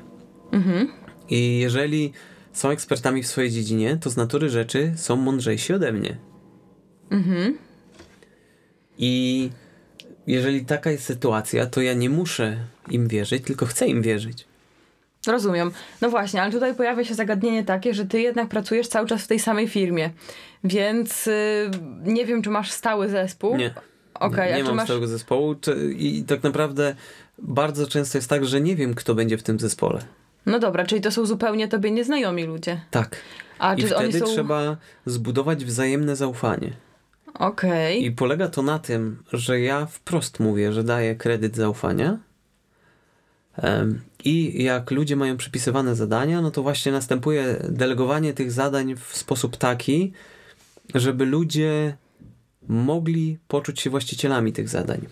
[0.52, 0.88] Mhm.
[1.30, 2.12] I jeżeli
[2.52, 6.16] są ekspertami w swojej dziedzinie, to z natury rzeczy są mądrzejsi ode mnie.
[7.10, 7.58] Mhm.
[8.98, 9.50] I
[10.26, 12.56] jeżeli taka jest sytuacja, to ja nie muszę
[12.90, 14.44] im wierzyć, tylko chcę im wierzyć.
[15.26, 15.70] Rozumiem.
[16.00, 19.26] No właśnie, ale tutaj pojawia się zagadnienie takie, że ty jednak pracujesz cały czas w
[19.26, 20.10] tej samej firmie,
[20.64, 21.70] więc y,
[22.04, 23.56] nie wiem, czy masz stały zespół.
[23.56, 23.74] Nie.
[24.14, 24.84] Okay, nie, nie mam masz...
[24.84, 26.94] stałego zespołu czy, i tak naprawdę
[27.38, 30.02] bardzo często jest tak, że nie wiem, kto będzie w tym zespole.
[30.46, 32.80] No dobra, czyli to są zupełnie tobie nieznajomi ludzie.
[32.90, 33.16] Tak.
[33.58, 34.26] A I wtedy są...
[34.26, 36.72] trzeba zbudować wzajemne zaufanie.
[37.34, 37.98] Okej.
[37.98, 38.06] Okay.
[38.06, 42.18] I polega to na tym, że ja wprost mówię, że daję kredyt zaufania.
[44.24, 49.56] I jak ludzie mają przypisywane zadania, no to właśnie następuje delegowanie tych zadań w sposób
[49.56, 50.12] taki,
[50.94, 51.96] żeby ludzie
[52.68, 55.06] mogli poczuć się właścicielami tych zadań.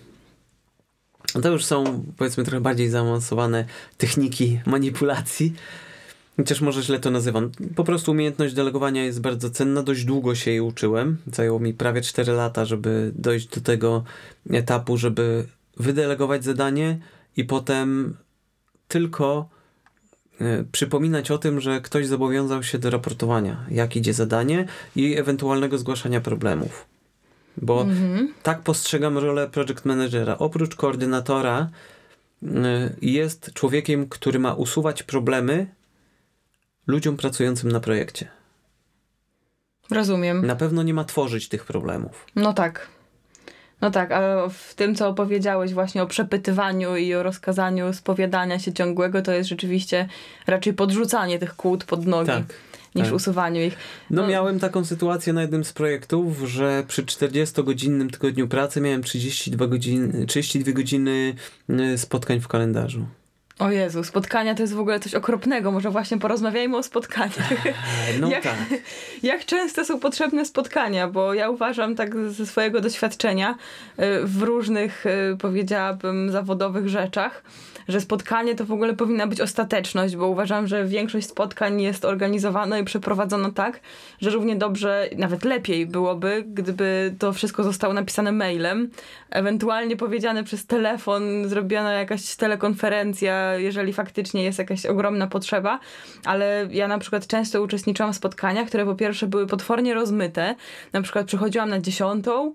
[1.42, 3.64] To już są, powiedzmy, trochę bardziej zaawansowane
[3.98, 5.54] techniki manipulacji.
[6.36, 7.50] Chociaż może źle to nazywam.
[7.76, 9.82] Po prostu umiejętność delegowania jest bardzo cenna.
[9.82, 11.16] Dość długo się jej uczyłem.
[11.32, 14.04] Zajęło mi prawie 4 lata, żeby dojść do tego
[14.50, 16.98] etapu, żeby wydelegować zadanie
[17.36, 18.16] i potem
[18.88, 19.48] tylko
[20.72, 26.20] przypominać o tym, że ktoś zobowiązał się do raportowania, jak idzie zadanie i ewentualnego zgłaszania
[26.20, 26.86] problemów.
[27.56, 28.34] Bo mhm.
[28.42, 30.38] tak postrzegam rolę project managera.
[30.38, 31.68] Oprócz koordynatora
[32.42, 32.48] y,
[33.02, 35.66] jest człowiekiem, który ma usuwać problemy
[36.86, 38.28] ludziom pracującym na projekcie.
[39.90, 40.46] Rozumiem.
[40.46, 42.26] Na pewno nie ma tworzyć tych problemów.
[42.36, 42.88] No tak.
[43.80, 48.72] No tak, a w tym, co opowiedziałeś właśnie o przepytywaniu i o rozkazaniu spowiadania się
[48.72, 50.08] ciągłego, to jest rzeczywiście
[50.46, 52.26] raczej podrzucanie tych kłód pod nogi.
[52.26, 52.44] Tak
[52.94, 53.14] niż tak.
[53.14, 53.76] usuwaniu ich.
[54.10, 59.02] No, no, miałem taką sytuację na jednym z projektów, że przy 40-godzinnym tygodniu pracy miałem
[59.02, 61.34] 32 godziny, 32 godziny
[61.70, 63.06] y, spotkań w kalendarzu.
[63.58, 65.70] O Jezu, spotkania to jest w ogóle coś okropnego.
[65.70, 67.48] Może właśnie porozmawiajmy o spotkaniach.
[68.20, 68.56] No jak, tak.
[69.22, 71.08] Jak często są potrzebne spotkania?
[71.08, 73.56] Bo ja uważam tak ze swojego doświadczenia y,
[74.24, 77.42] w różnych, y, powiedziałabym, zawodowych rzeczach,
[77.88, 82.78] że spotkanie to w ogóle powinna być ostateczność, bo uważam, że większość spotkań jest organizowana
[82.78, 83.80] i przeprowadzona tak,
[84.20, 88.90] że równie dobrze, nawet lepiej byłoby, gdyby to wszystko zostało napisane mailem,
[89.30, 95.80] ewentualnie powiedziane przez telefon, zrobiona jakaś telekonferencja, jeżeli faktycznie jest jakaś ogromna potrzeba,
[96.24, 100.54] ale ja na przykład często uczestniczyłam w spotkaniach, które po pierwsze były potwornie rozmyte,
[100.92, 102.54] na przykład przychodziłam na dziesiątą,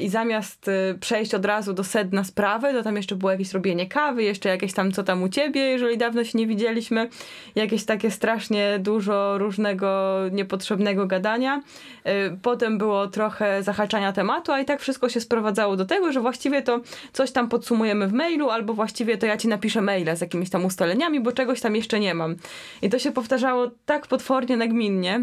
[0.00, 3.86] i zamiast e, przejść od razu do sedna sprawy, to tam jeszcze było jakieś robienie
[3.86, 7.08] kawy, jeszcze jakieś tam co tam u ciebie, jeżeli dawno się nie widzieliśmy,
[7.54, 11.62] jakieś takie strasznie dużo różnego niepotrzebnego gadania.
[12.04, 16.20] E, potem było trochę zahaczania tematu, a i tak wszystko się sprowadzało do tego, że
[16.20, 16.80] właściwie to
[17.12, 20.64] coś tam podsumujemy w mailu, albo właściwie to ja ci napiszę maila z jakimiś tam
[20.64, 22.36] ustaleniami, bo czegoś tam jeszcze nie mam.
[22.82, 25.20] I to się powtarzało tak potwornie nagminnie,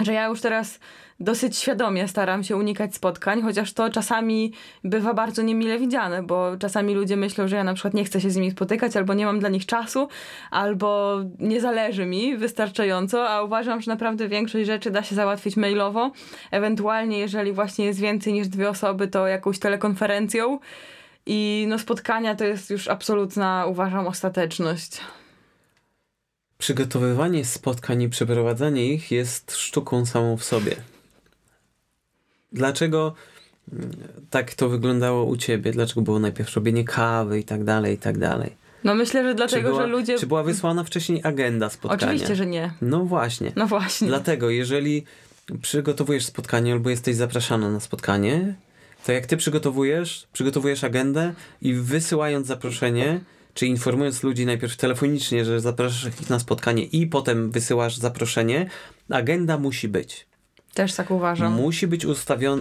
[0.00, 0.78] że ja już teraz
[1.20, 4.52] dosyć świadomie staram się unikać spotkań, chociaż to czasami
[4.84, 8.30] bywa bardzo niemile widziane, bo czasami ludzie myślą, że ja na przykład nie chcę się
[8.30, 10.08] z nimi spotykać, albo nie mam dla nich czasu,
[10.50, 16.12] albo nie zależy mi wystarczająco, a uważam, że naprawdę większość rzeczy da się załatwić mailowo.
[16.50, 20.58] Ewentualnie, jeżeli właśnie jest więcej niż dwie osoby, to jakąś telekonferencją.
[21.26, 25.00] I no spotkania to jest już absolutna, uważam, ostateczność.
[26.58, 30.76] Przygotowywanie spotkań i przeprowadzanie ich jest sztuką samą w sobie.
[32.52, 33.14] Dlaczego
[33.72, 33.90] mm,
[34.30, 35.72] tak to wyglądało u ciebie?
[35.72, 38.52] Dlaczego było najpierw robienie kawy i tak dalej, i tak dalej?
[38.84, 40.18] No myślę, że dlatego, była, że ludzie...
[40.18, 42.12] Czy była wysłana wcześniej agenda spotkania?
[42.12, 42.72] Oczywiście, że nie.
[42.82, 43.52] No właśnie.
[43.56, 44.08] No właśnie.
[44.08, 45.04] Dlatego, jeżeli
[45.62, 48.54] przygotowujesz spotkanie albo jesteś zapraszana na spotkanie,
[49.06, 51.32] to jak ty przygotowujesz, przygotowujesz agendę
[51.62, 53.20] i wysyłając zaproszenie,
[53.54, 58.70] czy informując ludzi najpierw telefonicznie, że zapraszasz ich na spotkanie i potem wysyłasz zaproszenie,
[59.10, 60.27] agenda musi być.
[60.78, 61.52] Też tak uważam.
[61.52, 62.06] Musi być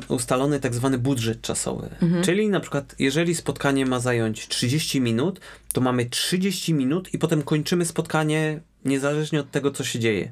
[0.07, 1.89] ustalony tak zwany budżet czasowy.
[2.01, 2.23] Mhm.
[2.23, 5.39] Czyli na przykład, jeżeli spotkanie ma zająć 30 minut,
[5.73, 10.31] to mamy 30 minut i potem kończymy spotkanie niezależnie od tego, co się dzieje.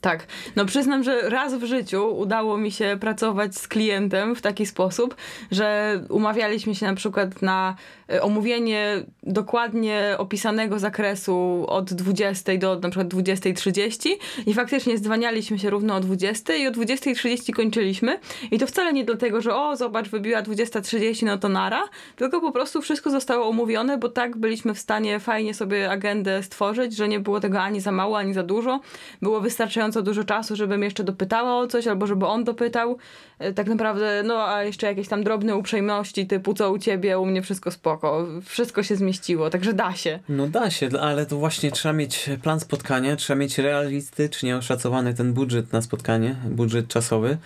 [0.00, 0.26] Tak.
[0.56, 5.16] No przyznam, że raz w życiu udało mi się pracować z klientem w taki sposób,
[5.50, 7.76] że umawialiśmy się na przykład na
[8.12, 14.08] e, omówienie dokładnie opisanego zakresu od 20 do na przykład 20.30
[14.46, 18.18] i faktycznie zdwanialiśmy się równo o 20 i o 20.30 kończyliśmy.
[18.50, 21.82] I to wcale nie dlatego, że o, zobacz, wybiła 20.30, no to nara,
[22.16, 26.96] tylko po prostu wszystko zostało omówione, bo tak byliśmy w stanie fajnie sobie agendę stworzyć,
[26.96, 28.80] że nie było tego ani za mało, ani za dużo.
[29.22, 32.98] Było wystarczająco wystarczająco dużo czasu, żebym jeszcze dopytała o coś, albo żeby on dopytał.
[33.38, 37.26] E, tak naprawdę, no a jeszcze jakieś tam drobne uprzejmości, typu co u ciebie, u
[37.26, 38.26] mnie wszystko spoko.
[38.44, 40.20] Wszystko się zmieściło, także da się.
[40.28, 45.32] No da się, ale to właśnie trzeba mieć plan spotkania, trzeba mieć realistycznie oszacowany ten
[45.32, 47.38] budżet na spotkanie, budżet czasowy.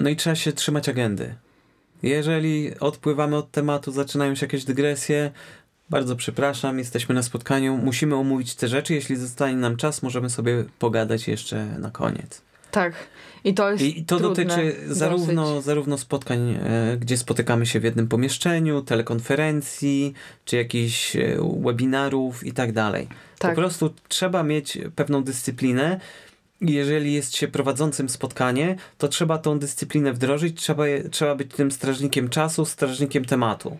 [0.00, 1.34] No i trzeba się trzymać agendy.
[2.02, 5.30] Jeżeli odpływamy od tematu, zaczynają się jakieś dygresje,
[5.90, 10.64] bardzo przepraszam, jesteśmy na spotkaniu, musimy omówić te rzeczy, jeśli zostanie nam czas, możemy sobie
[10.78, 12.42] pogadać jeszcze na koniec.
[12.70, 12.94] Tak.
[13.44, 15.64] I to jest I to dotyczy zarówno, dosyć.
[15.64, 22.52] zarówno spotkań, e, gdzie spotykamy się w jednym pomieszczeniu, telekonferencji, czy jakichś e, webinarów i
[22.52, 23.08] tak dalej.
[23.38, 23.50] Tak.
[23.50, 26.00] Po prostu trzeba mieć pewną dyscyplinę.
[26.60, 32.28] Jeżeli jest się prowadzącym spotkanie, to trzeba tą dyscyplinę wdrożyć, trzeba, trzeba być tym strażnikiem
[32.28, 33.76] czasu, strażnikiem tematu.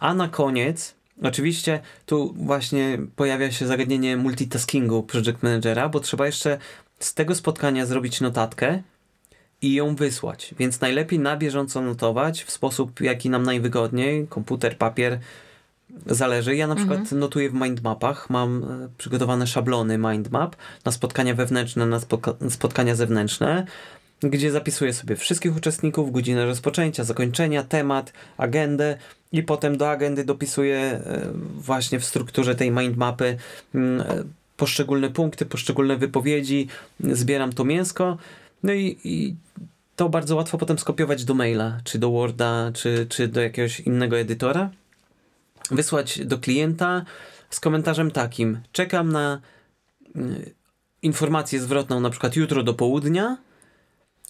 [0.00, 6.58] A na koniec, oczywiście, tu właśnie pojawia się zagadnienie multitaskingu project managera, bo trzeba jeszcze
[6.98, 8.82] z tego spotkania zrobić notatkę
[9.62, 10.54] i ją wysłać.
[10.58, 15.18] Więc najlepiej na bieżąco notować w sposób, jaki nam najwygodniej, komputer, papier,
[16.06, 16.56] zależy.
[16.56, 21.98] Ja na przykład notuję w mindmapach, mam e, przygotowane szablony mindmap na spotkania wewnętrzne, na
[21.98, 23.66] spotka- spotkania zewnętrzne,
[24.22, 28.98] gdzie zapisuję sobie wszystkich uczestników, godzinę rozpoczęcia, zakończenia, temat, agendę
[29.32, 33.36] i potem do agendy dopisuję e, właśnie w strukturze tej mindmapy
[33.74, 34.24] mm, e,
[34.56, 36.68] poszczególne punkty, poszczególne wypowiedzi,
[37.00, 38.18] zbieram to mięsko,
[38.62, 39.36] no i, i
[39.96, 44.18] to bardzo łatwo potem skopiować do maila, czy do Worda, czy, czy do jakiegoś innego
[44.18, 44.70] edytora,
[45.70, 47.04] wysłać do klienta
[47.50, 49.40] z komentarzem takim, czekam na
[50.16, 50.54] y,
[51.02, 53.36] informację zwrotną na przykład jutro do południa,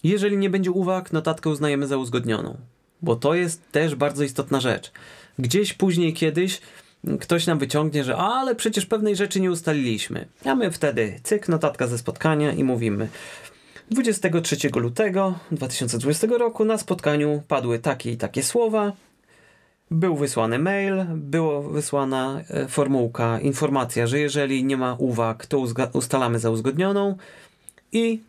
[0.05, 2.57] jeżeli nie będzie uwag, notatkę uznajemy za uzgodnioną,
[3.03, 4.93] bo to jest też bardzo istotna rzecz.
[5.39, 6.61] Gdzieś później kiedyś
[7.21, 10.29] ktoś nam wyciągnie, że ale przecież pewnej rzeczy nie ustaliliśmy.
[10.45, 13.09] A my wtedy cyk, notatka ze spotkania i mówimy
[13.91, 18.93] 23 lutego 2020 roku na spotkaniu padły takie i takie słowa.
[19.91, 25.59] Był wysłany mail, była wysłana e, formułka, informacja, że jeżeli nie ma uwag, to
[25.93, 27.17] ustalamy za uzgodnioną
[27.93, 28.21] i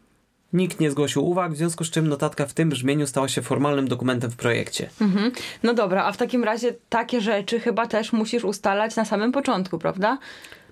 [0.54, 3.88] nikt nie zgłosił uwag, w związku z czym notatka w tym brzmieniu stała się formalnym
[3.88, 4.90] dokumentem w projekcie.
[5.02, 5.32] Mhm.
[5.64, 9.80] No dobra, a w takim razie takie rzeczy chyba też musisz ustalać na samym początku,
[9.80, 10.18] prawda?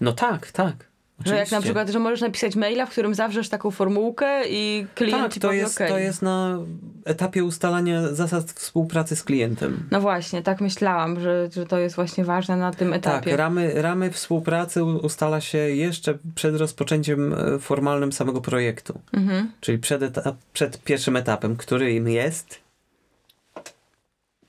[0.02, 0.87] No tak, tak.
[1.26, 1.62] Że jak na oczywiście.
[1.62, 5.48] przykład, że możesz napisać maila, w którym zawrzesz taką formułkę i klient Tak, ci to
[5.48, 5.90] powie jest, okej.
[5.90, 6.60] to jest na
[7.06, 9.88] etapie ustalania zasad współpracy z klientem.
[9.92, 13.38] No właśnie, tak myślałam, że, że to jest właśnie ważne na tym Tak, etapie.
[13.38, 19.00] ramy, ramy współpracy ustala się jeszcze przed rozpoczęciem e, formalnym samego projektu.
[19.14, 19.52] Mhm.
[19.62, 22.60] Czyli przed, etap, przed pierwszym etapem, którym jest.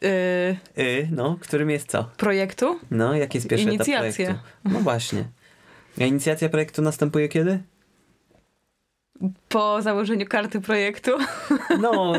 [0.00, 2.04] Yy, no, którym jest co?
[2.16, 2.78] projektu?
[2.90, 4.28] No, jaki jest pierwszy Inicjacje.
[4.28, 4.48] etap projektu?
[4.64, 5.24] No właśnie.
[6.00, 7.62] A inicjacja projektu następuje kiedy?
[9.48, 11.10] Po założeniu karty projektu.
[11.80, 12.14] No,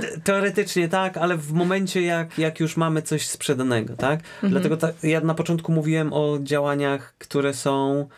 [0.00, 4.20] te- teoretycznie tak, ale w momencie jak, jak już mamy coś sprzedanego, tak?
[4.42, 8.08] Dlatego ta, ja na początku mówiłem o działaniach, które są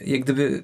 [0.00, 0.62] jak gdyby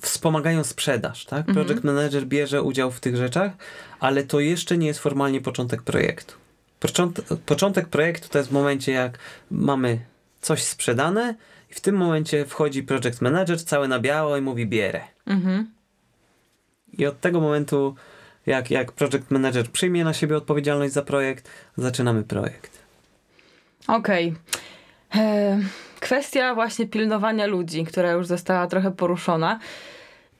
[0.00, 1.46] wspomagają sprzedaż, tak?
[1.46, 3.52] Project manager bierze udział w tych rzeczach,
[4.00, 6.34] ale to jeszcze nie jest formalnie początek projektu.
[6.80, 9.18] Począt, początek projektu to jest w momencie, jak
[9.50, 9.98] mamy
[10.40, 11.34] coś sprzedane
[11.74, 15.00] i w tym momencie wchodzi project manager cały na biało i mówi bierę.
[15.26, 15.70] Mhm.
[16.92, 17.94] I od tego momentu,
[18.46, 22.78] jak, jak project manager przyjmie na siebie odpowiedzialność za projekt, zaczynamy projekt.
[23.88, 24.34] Okej.
[25.14, 25.58] E,
[26.00, 29.58] Kwestia właśnie pilnowania ludzi, która już została trochę poruszona.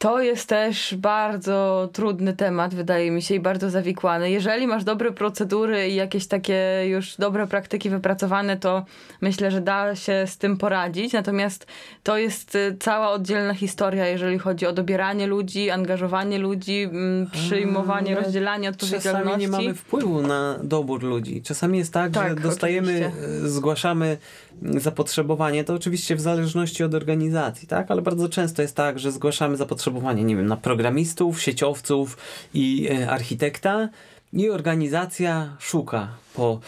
[0.04, 4.30] To jest też bardzo trudny temat, wydaje mi się, i bardzo zawikłany.
[4.30, 8.84] Jeżeli masz dobre procedury i jakieś takie już dobre praktyki wypracowane, to
[9.20, 11.12] myślę, że da się z tym poradzić.
[11.12, 11.66] Natomiast
[12.02, 18.16] to jest y, cała oddzielna historia, jeżeli chodzi o dobieranie ludzi, angażowanie ludzi, mm, przyjmowanie,
[18.16, 19.24] Ale rozdzielanie odpowiedzialności.
[19.24, 21.42] Czasami nie mamy wpływu na dobór ludzi.
[21.42, 23.44] Czasami jest tak, Tak, że dostajemy, oczywiście.
[23.44, 24.16] e, zgłaszamy
[24.62, 27.90] mm, zapotrzebowanie, to oczywiście w zależności od organizacji, tak?
[27.90, 29.93] Ale bardzo często jest tak, że zgłaszamy zapotrzebowanie,
[30.24, 32.16] nie wiem, na programistów, sieciowców
[32.54, 33.88] i e, architekta
[34.32, 36.60] i organizacja szuka po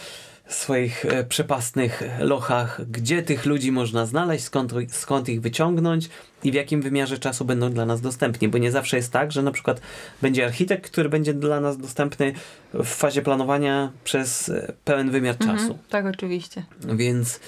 [0.47, 6.09] swoich e, przepastnych lochach, gdzie tych ludzi można znaleźć, skąd, skąd ich wyciągnąć
[6.43, 9.43] i w jakim wymiarze czasu będą dla nas dostępni, bo nie zawsze jest tak, że
[9.43, 9.81] na przykład
[10.21, 12.33] będzie architekt, który będzie dla nas dostępny
[12.73, 15.51] w fazie planowania przez e, pełen wymiar czasu.
[15.51, 16.63] Mhm, tak, oczywiście.
[16.95, 17.39] Więc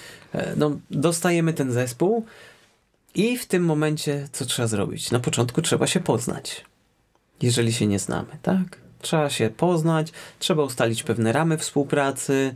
[0.58, 2.26] no, dostajemy ten zespół
[3.16, 5.12] i w tym momencie co trzeba zrobić?
[5.12, 6.66] Na początku trzeba się poznać,
[7.42, 8.78] jeżeli się nie znamy, tak?
[9.02, 12.54] Trzeba się poznać, trzeba ustalić pewne ramy współpracy.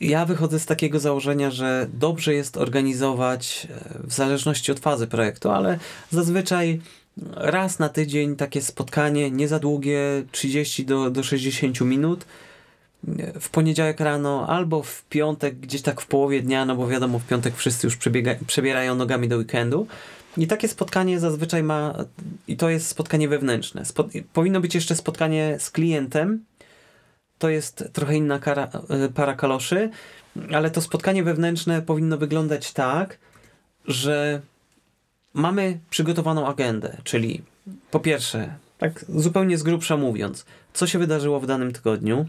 [0.00, 5.50] Ja wychodzę z takiego założenia, że dobrze jest organizować e, w zależności od fazy projektu,
[5.50, 5.78] ale
[6.10, 6.80] zazwyczaj
[7.34, 10.00] raz na tydzień takie spotkanie, nie za długie,
[10.32, 12.24] 30 do, do 60 minut,
[13.40, 17.26] w poniedziałek rano albo w piątek, gdzieś tak w połowie dnia, no bo wiadomo, w
[17.26, 19.86] piątek wszyscy już przebiega, przebierają nogami do weekendu.
[20.36, 21.94] I takie spotkanie zazwyczaj ma,
[22.48, 23.84] i to jest spotkanie wewnętrzne.
[23.84, 26.44] Spo, powinno być jeszcze spotkanie z klientem.
[27.38, 29.90] To jest trochę inna kara, e, para kaloszy.
[30.52, 33.18] ale to spotkanie wewnętrzne powinno wyglądać tak,
[33.84, 34.40] że
[35.34, 37.42] mamy przygotowaną agendę, czyli
[37.90, 42.26] po pierwsze, tak zupełnie z grubsza mówiąc, co się wydarzyło w danym tygodniu,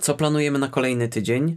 [0.00, 1.56] co planujemy na kolejny tydzień,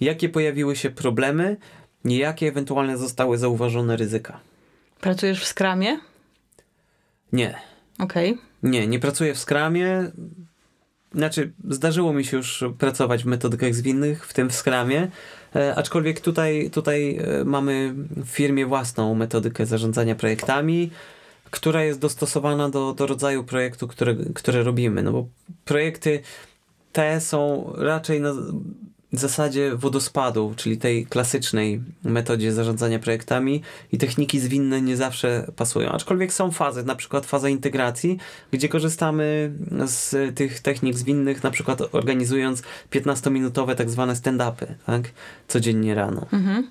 [0.00, 1.56] jakie pojawiły się problemy,
[2.04, 4.40] jakie ewentualnie zostały zauważone ryzyka.
[5.00, 5.98] Pracujesz w skramie?
[7.32, 7.54] Nie.
[7.98, 8.30] Okej.
[8.30, 8.44] Okay.
[8.62, 10.10] Nie, nie pracuję w skramie.
[11.14, 15.10] Znaczy, zdarzyło mi się już pracować w metodykach zwinnych, w tym w skramie,
[15.56, 20.90] e, aczkolwiek tutaj, tutaj e, mamy w firmie własną metodykę zarządzania projektami,
[21.50, 25.02] która jest dostosowana do, do rodzaju projektu, które, które robimy.
[25.02, 25.26] No bo
[25.64, 26.22] projekty
[26.92, 28.32] te są raczej na,
[29.12, 33.62] w zasadzie wodospadu, czyli tej klasycznej metodzie zarządzania projektami
[33.92, 35.90] i techniki zwinne nie zawsze pasują.
[35.90, 38.18] Aczkolwiek są fazy, na przykład faza integracji,
[38.50, 39.52] gdzie korzystamy
[39.86, 45.02] z tych technik zwinnych, na przykład organizując 15-minutowe tak zwane stand-upy, tak?
[45.48, 46.26] Codziennie rano.
[46.32, 46.70] Mhm.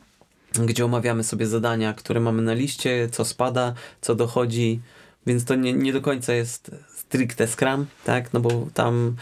[0.66, 4.82] Gdzie omawiamy sobie zadania, które mamy na liście, co spada, co dochodzi,
[5.28, 8.34] więc to nie, nie do końca jest stricte Scrum, tak?
[8.34, 9.16] No bo tam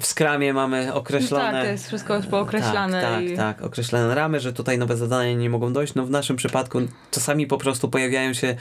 [0.00, 1.52] w skramie mamy określone...
[1.52, 3.02] Tak, to jest wszystko pookreślane.
[3.02, 3.36] Tak, tak, i...
[3.36, 5.94] tak, określone ramy, że tutaj nowe zadania nie mogą dojść.
[5.94, 8.56] No w naszym przypadku czasami po prostu pojawiają się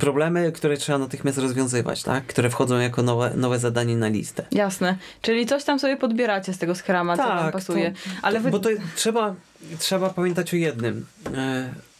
[0.00, 2.26] problemy, które trzeba natychmiast rozwiązywać, tak?
[2.26, 4.46] Które wchodzą jako nowe, nowe zadanie na listę.
[4.52, 4.96] Jasne.
[5.22, 7.90] Czyli coś tam sobie podbieracie z tego skrama, tak, co wam pasuje.
[7.90, 8.50] To, Ale wy...
[8.50, 9.34] Bo to trzeba,
[9.78, 11.06] trzeba pamiętać o jednym.
[11.34, 11.91] E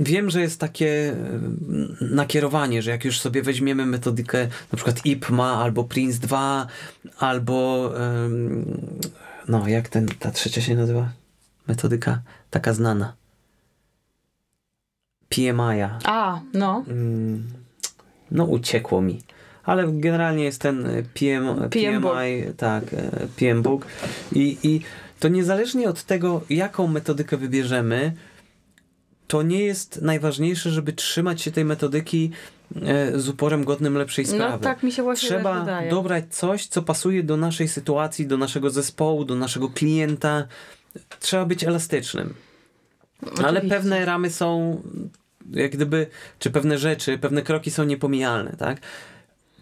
[0.00, 1.16] Wiem, że jest takie
[2.00, 6.66] nakierowanie, że jak już sobie weźmiemy metodykę na przykład IPMA albo Prince 2
[7.18, 7.90] albo
[9.48, 11.08] no jak ten, ta trzecia się nazywa?
[11.68, 13.12] Metodyka taka znana.
[15.28, 15.82] PMI.
[16.04, 16.84] A, no.
[16.88, 17.48] Mm,
[18.30, 19.22] no uciekło mi.
[19.64, 20.82] Ale generalnie jest ten
[21.14, 23.86] PM, PM PMI, tak, e, PM Book
[24.32, 24.80] I, i
[25.20, 28.12] to niezależnie od tego, jaką metodykę wybierzemy,
[29.28, 32.30] to nie jest najważniejsze, żeby trzymać się tej metodyki
[32.82, 34.52] e, z uporem godnym lepszej no sprawy.
[34.52, 35.90] No tak mi się właśnie Trzeba wydaje.
[35.90, 40.46] dobrać coś, co pasuje do naszej sytuacji, do naszego zespołu, do naszego klienta.
[41.20, 42.34] Trzeba być elastycznym.
[43.22, 43.46] Oczywiście.
[43.46, 44.82] Ale pewne ramy są
[45.50, 46.06] jak gdyby,
[46.38, 48.80] czy pewne rzeczy, pewne kroki są niepomijalne, tak?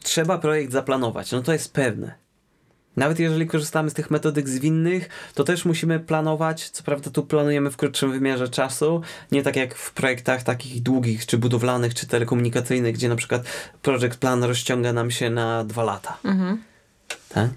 [0.03, 2.26] Trzeba projekt zaplanować, no to jest pewne.
[2.97, 6.71] Nawet jeżeli korzystamy z tych metodyk zwinnych, to też musimy planować.
[6.71, 9.01] Co prawda, tu planujemy w krótszym wymiarze czasu,
[9.33, 13.43] nie tak jak w projektach takich długich, czy budowlanych, czy telekomunikacyjnych, gdzie na przykład
[13.83, 16.19] project plan rozciąga nam się na dwa lata.
[16.25, 16.63] Mhm.
[17.29, 17.51] Tak?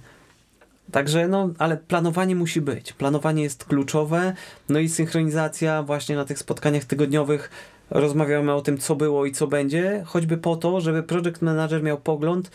[0.91, 2.93] Także, no, ale planowanie musi być.
[2.93, 4.33] Planowanie jest kluczowe,
[4.69, 7.49] no i synchronizacja właśnie na tych spotkaniach tygodniowych.
[7.89, 11.97] Rozmawiamy o tym, co było i co będzie, choćby po to, żeby project manager miał
[11.97, 12.51] pogląd,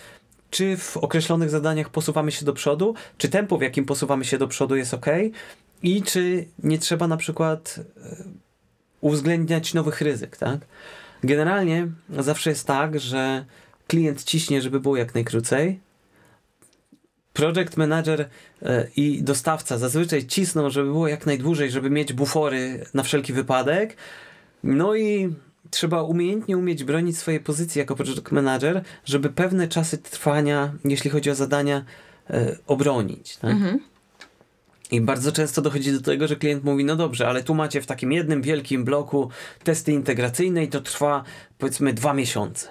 [0.55, 4.49] czy w określonych zadaniach posuwamy się do przodu, czy tempo, w jakim posuwamy się do
[4.49, 5.07] przodu jest ok
[5.83, 8.25] i czy nie trzeba na przykład e,
[9.01, 10.61] uwzględniać nowych ryzyk, tak?
[11.25, 11.89] Generalnie
[12.19, 13.45] zawsze jest tak, że
[13.87, 15.81] klient ciśnie, żeby było jak najkrócej.
[17.33, 18.29] Project manager
[18.63, 23.97] e, i dostawca zazwyczaj cisną, żeby było jak najdłużej, żeby mieć bufory na wszelki wypadek.
[24.65, 25.35] No i
[25.75, 31.31] trzeba umiejętnie umieć bronić swojej pozycji jako project manager, żeby pewne czasy trwania, jeśli chodzi
[31.31, 31.85] o zadania,
[32.31, 33.37] e, obronić.
[33.37, 33.51] Tak?
[33.51, 33.81] Mhm.
[34.91, 37.87] I bardzo często dochodzi do tego, że klient mówi, no dobrze, ale tu macie w
[37.87, 39.31] takim jednym wielkim bloku
[39.64, 41.25] testy integracyjne i to trwa
[41.59, 42.68] powiedzmy dwa miesiące.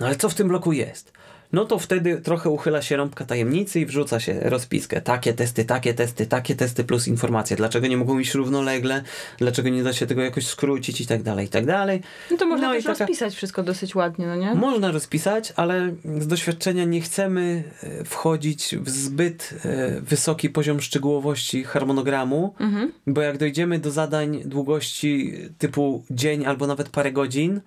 [0.00, 1.12] No ale co w tym bloku jest?
[1.54, 5.00] No to wtedy trochę uchyla się rąbka tajemnicy i wrzuca się rozpiskę.
[5.00, 7.56] Takie testy, takie testy, takie testy plus informacje.
[7.56, 9.02] Dlaczego nie mogą iść równolegle?
[9.38, 12.00] Dlaczego nie da się tego jakoś skrócić i tak dalej, i tak dalej.
[12.30, 12.98] No to można no też taka...
[12.98, 14.54] rozpisać wszystko dosyć ładnie, no nie?
[14.54, 21.64] Można rozpisać, ale z doświadczenia nie chcemy e, wchodzić w zbyt e, wysoki poziom szczegółowości
[21.64, 22.92] harmonogramu, mhm.
[23.06, 27.60] bo jak dojdziemy do zadań długości typu dzień albo nawet parę godzin,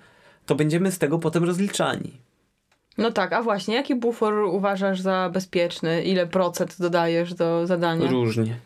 [0.45, 2.26] to będziemy z tego potem rozliczani.
[2.97, 6.03] No tak, a właśnie, jaki bufor uważasz za bezpieczny?
[6.03, 8.11] Ile procent dodajesz do zadania?
[8.11, 8.57] Różnie.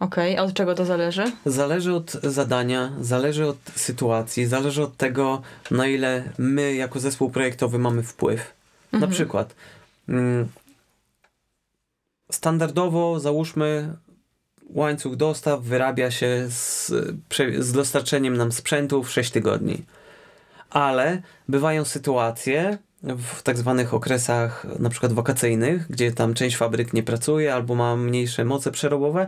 [0.00, 0.44] Okej, okay.
[0.44, 1.24] a od czego to zależy?
[1.46, 7.78] Zależy od zadania, zależy od sytuacji, zależy od tego, na ile my jako zespół projektowy
[7.78, 8.54] mamy wpływ.
[8.92, 9.10] Mhm.
[9.10, 9.54] Na przykład
[10.08, 10.48] mm,
[12.30, 13.96] standardowo załóżmy
[14.68, 16.92] łańcuch dostaw wyrabia się z,
[17.58, 19.84] z dostarczeniem nam sprzętu w 6 tygodni.
[20.70, 27.02] Ale bywają sytuacje, w tak zwanych okresach na przykład wakacyjnych, gdzie tam część fabryk nie
[27.02, 29.26] pracuje albo ma mniejsze moce przerobowe,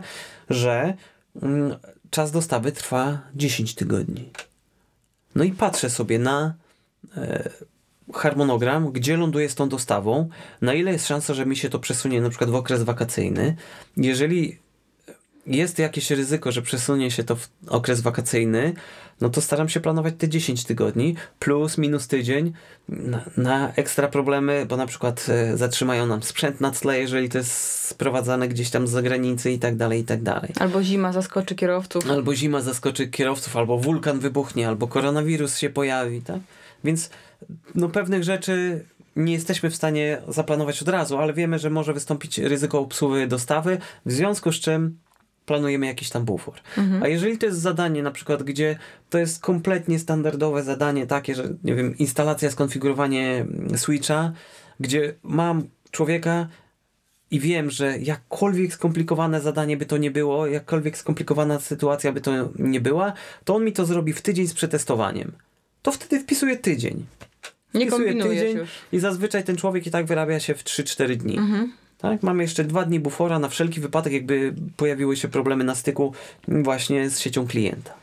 [0.49, 0.93] że
[1.41, 1.75] mm,
[2.09, 4.29] czas dostawy trwa 10 tygodni.
[5.35, 6.53] No i patrzę sobie na
[7.17, 7.49] e,
[8.13, 10.29] harmonogram, gdzie ląduję z tą dostawą,
[10.61, 13.55] na ile jest szansa, że mi się to przesunie na przykład w okres wakacyjny.
[13.97, 14.59] Jeżeli
[15.47, 18.73] jest jakieś ryzyko, że przesunie się to w okres wakacyjny,
[19.21, 22.53] no to staram się planować te 10 tygodni plus minus tydzień
[22.89, 27.37] na, na ekstra problemy, bo na przykład e, zatrzymają nam sprzęt na tle, jeżeli to
[27.37, 27.51] jest
[27.87, 30.53] sprowadzane gdzieś tam z zagranicy i tak dalej, i tak dalej.
[30.59, 32.09] Albo zima zaskoczy kierowców.
[32.11, 36.39] Albo zima zaskoczy kierowców, albo wulkan wybuchnie, albo koronawirus się pojawi, tak?
[36.83, 37.09] Więc
[37.75, 38.85] no pewnych rzeczy
[39.15, 43.77] nie jesteśmy w stanie zaplanować od razu, ale wiemy, że może wystąpić ryzyko obsługi dostawy,
[44.05, 44.97] w związku z czym
[45.49, 46.53] planujemy jakiś tam bufor.
[46.77, 47.03] Mhm.
[47.03, 48.77] A jeżeli to jest zadanie na przykład, gdzie
[49.09, 53.45] to jest kompletnie standardowe zadanie takie, że nie wiem, instalacja, skonfigurowanie
[53.75, 54.31] switcha,
[54.79, 56.47] gdzie mam człowieka
[57.31, 62.31] i wiem, że jakkolwiek skomplikowane zadanie by to nie było, jakkolwiek skomplikowana sytuacja by to
[62.59, 65.31] nie była, to on mi to zrobi w tydzień z przetestowaniem.
[65.81, 67.05] To wtedy wpisuję tydzień.
[67.73, 68.69] Nie Wpisuję tydzień już.
[68.91, 71.37] I zazwyczaj ten człowiek i tak wyrabia się w 3-4 dni.
[71.37, 71.73] Mhm.
[72.01, 72.23] Tak?
[72.23, 76.13] Mamy jeszcze dwa dni bufora na wszelki wypadek, jakby pojawiły się problemy na styku
[76.47, 77.93] właśnie z siecią klienta.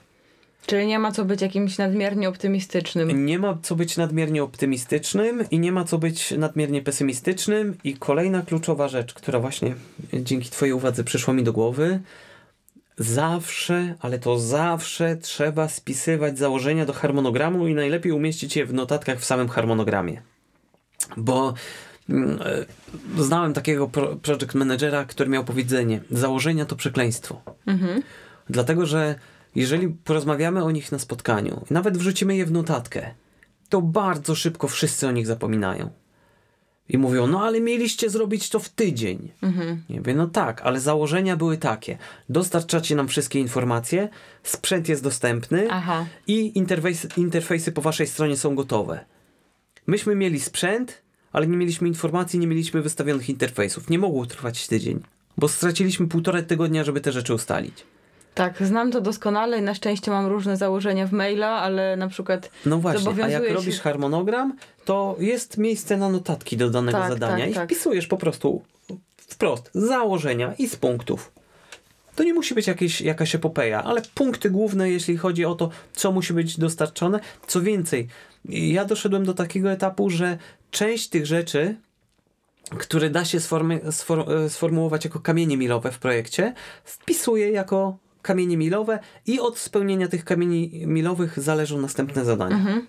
[0.67, 3.27] Czyli nie ma co być jakimś nadmiernie optymistycznym.
[3.27, 7.77] Nie ma co być nadmiernie optymistycznym i nie ma co być nadmiernie pesymistycznym.
[7.85, 9.75] I kolejna kluczowa rzecz, która właśnie
[10.13, 12.01] dzięki Twojej uwadze przyszła mi do głowy.
[12.99, 19.19] Zawsze, ale to zawsze trzeba spisywać założenia do harmonogramu i najlepiej umieścić je w notatkach
[19.19, 20.23] w samym harmonogramie.
[21.17, 21.55] Bo
[23.19, 27.43] znałem takiego pro, project managera, który miał powiedzenie: założenia to przekleństwo.
[27.67, 28.03] Mhm.
[28.51, 29.15] Dlatego, że
[29.55, 33.15] jeżeli porozmawiamy o nich na spotkaniu, nawet wrzucimy je w notatkę,
[33.69, 35.91] to bardzo szybko wszyscy o nich zapominają.
[36.89, 39.33] I mówią, no ale mieliście zrobić to w tydzień.
[39.43, 39.83] Mhm.
[39.91, 41.99] Nie wiem, no tak, ale założenia były takie.
[42.29, 44.09] Dostarczacie nam wszystkie informacje,
[44.43, 46.07] sprzęt jest dostępny Aha.
[46.27, 49.05] i interfejsy, interfejsy po waszej stronie są gotowe.
[49.87, 51.03] Myśmy mieli sprzęt,
[51.37, 53.91] ale nie mieliśmy informacji, nie mieliśmy wystawionych interfejsów.
[53.91, 55.01] Nie mogło trwać tydzień,
[55.39, 57.85] bo straciliśmy półtora tygodnia, żeby te rzeczy ustalić.
[58.35, 62.51] Tak, znam to doskonale i na szczęście mam różne założenia w maila, ale na przykład
[62.67, 67.09] No właśnie, a jak się- robisz harmonogram, to jest miejsce na notatki do danego Tak,
[67.13, 67.65] zadania tak, i tak.
[67.69, 68.63] wpisujesz po prostu
[69.17, 71.33] wprost założenia i z punktów.
[72.15, 76.13] To nie musi być jakieś, jakaś epopeja, ale punkty główne, jeśli chodzi o to, co
[76.13, 77.21] musi być dostarczone.
[77.47, 78.09] Co więcej,
[78.49, 80.39] ja doszedłem do takiego etapu, że
[80.71, 81.77] część tych rzeczy,
[82.79, 88.57] które da się sformy, sfor, e, sformułować jako kamienie milowe w projekcie, wpisuję jako kamienie
[88.57, 92.57] milowe i od spełnienia tych kamieni milowych zależą następne zadania.
[92.57, 92.87] Mhm.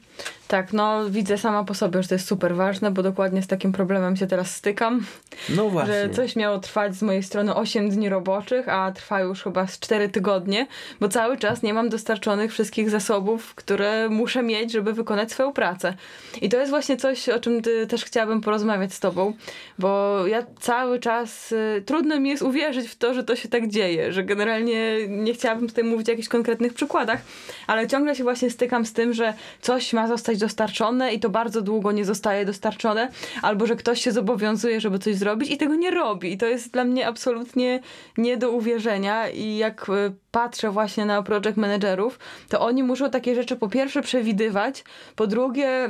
[0.48, 3.72] Tak, no widzę sama po sobie, że to jest super ważne, bo dokładnie z takim
[3.72, 5.06] problemem się teraz stykam,
[5.50, 5.94] No właśnie.
[5.94, 9.80] że coś miało trwać z mojej strony 8 dni roboczych, a trwa już chyba z
[9.80, 10.68] 4 tygodnie,
[11.00, 15.94] bo cały czas nie mam dostarczonych wszystkich zasobów, które muszę mieć, żeby wykonać swoją pracę.
[16.42, 19.34] I to jest właśnie coś, o czym ty też chciałabym porozmawiać z tobą,
[19.80, 23.68] bo ja cały czas y, trudno mi jest uwierzyć w to, że to się tak
[23.68, 27.20] dzieje, że generalnie nie chciałabym tutaj mówić o jakichś konkretnych przykładach,
[27.68, 31.62] ale ciągle się właśnie stykam z tym, że coś ma zostać dostarczone i to bardzo
[31.62, 33.10] długo nie zostaje dostarczone,
[33.42, 36.34] albo że ktoś się zobowiązuje, żeby coś zrobić i tego nie robi.
[36.34, 37.80] I to jest dla mnie absolutnie
[38.18, 39.30] nie do uwierzenia.
[39.30, 44.02] I jak y, patrzę właśnie na project managerów, to oni muszą takie rzeczy po pierwsze
[44.02, 44.84] przewidywać,
[45.16, 45.90] po drugie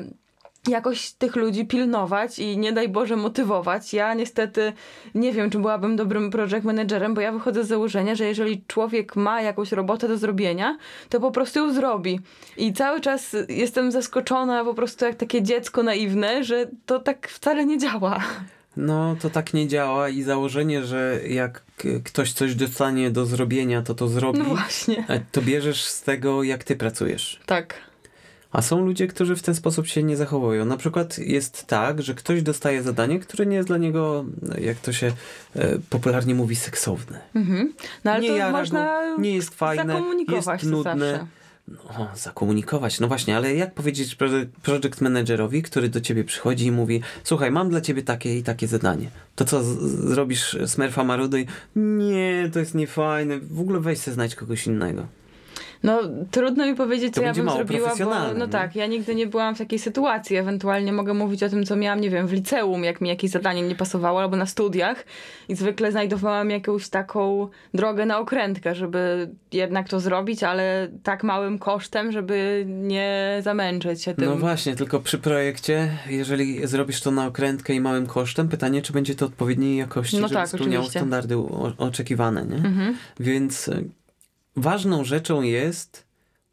[0.67, 3.93] jakoś tych ludzi pilnować i nie daj Boże motywować.
[3.93, 4.73] Ja niestety
[5.15, 9.15] nie wiem, czy byłabym dobrym project managerem, bo ja wychodzę z założenia, że jeżeli człowiek
[9.15, 10.77] ma jakąś robotę do zrobienia,
[11.09, 12.19] to po prostu ją zrobi.
[12.57, 17.65] I cały czas jestem zaskoczona po prostu jak takie dziecko naiwne, że to tak wcale
[17.65, 18.19] nie działa.
[18.77, 21.63] No, to tak nie działa i założenie, że jak
[22.03, 25.05] ktoś coś dostanie do zrobienia, to to zrobi, No właśnie.
[25.31, 27.39] to bierzesz z tego, jak ty pracujesz.
[27.45, 27.73] Tak.
[28.51, 30.65] A są ludzie, którzy w ten sposób się nie zachowują.
[30.65, 34.25] Na przykład jest tak, że ktoś dostaje zadanie, które nie jest dla niego,
[34.61, 35.11] jak to się
[35.55, 37.21] e, popularnie mówi, seksowne.
[37.35, 37.73] Mhm.
[38.03, 41.11] No ale nie to jara można go, nie jest fajne, zakomunikować jest nudne.
[41.11, 41.27] zawsze.
[41.67, 42.99] No, zakomunikować.
[42.99, 47.51] No właśnie, ale jak powiedzieć proje- project managerowi, który do ciebie przychodzi i mówi słuchaj,
[47.51, 49.09] mam dla ciebie takie i takie zadanie.
[49.35, 51.45] To co, zrobisz smurfa marudy?
[51.75, 53.39] Nie, to jest niefajne.
[53.39, 55.07] W ogóle weź se znajdź kogoś innego.
[55.83, 55.99] No,
[56.31, 59.57] trudno mi powiedzieć, co ja bym zrobiła, bo no tak, ja nigdy nie byłam w
[59.57, 60.35] takiej sytuacji.
[60.35, 63.61] Ewentualnie mogę mówić o tym, co miałam, nie wiem, w liceum, jak mi jakieś zadanie
[63.61, 65.05] nie pasowało, albo na studiach
[65.49, 71.59] i zwykle znajdowałam jakąś taką drogę na okrętkę, żeby jednak to zrobić, ale tak małym
[71.59, 74.25] kosztem, żeby nie zamęczyć się tym.
[74.25, 78.93] No właśnie, tylko przy projekcie, jeżeli zrobisz to na okrętkę i małym kosztem, pytanie, czy
[78.93, 81.37] będzie to odpowiedniej jakości, No żeby tak, spełniało standardy
[81.77, 82.55] oczekiwane, nie?
[82.55, 82.95] Mhm.
[83.19, 83.69] Więc
[84.57, 86.07] ważną rzeczą jest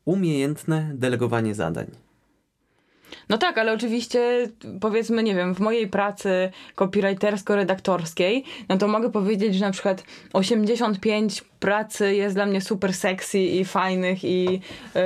[0.05, 1.86] umiejętne delegowanie zadań.
[3.28, 4.48] No tak, ale oczywiście
[4.80, 11.42] powiedzmy, nie wiem, w mojej pracy copywritersko-redaktorskiej, no to mogę powiedzieć, że na przykład 85%
[11.64, 14.60] pracy jest dla mnie super sexy i fajnych i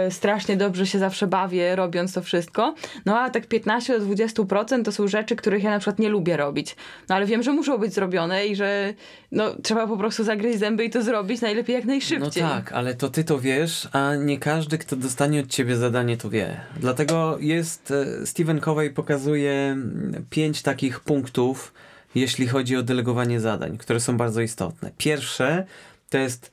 [0.08, 2.74] y, strasznie dobrze się zawsze bawię robiąc to wszystko.
[3.06, 6.36] No a tak 15 do 20% to są rzeczy, których ja na przykład nie lubię
[6.36, 6.76] robić.
[7.08, 8.94] No ale wiem, że muszą być zrobione i że
[9.32, 12.42] no, trzeba po prostu zagryźć zęby i to zrobić najlepiej jak najszybciej.
[12.42, 16.16] No tak, ale to ty to wiesz, a nie każdy, kto dostanie od ciebie zadanie,
[16.16, 16.60] to wie.
[16.80, 21.72] Dlatego jest, e, Stephen Covey pokazuje mm, pięć takich punktów,
[22.14, 24.90] jeśli chodzi o delegowanie zadań, które są bardzo istotne.
[24.98, 25.66] Pierwsze
[26.10, 26.50] to jest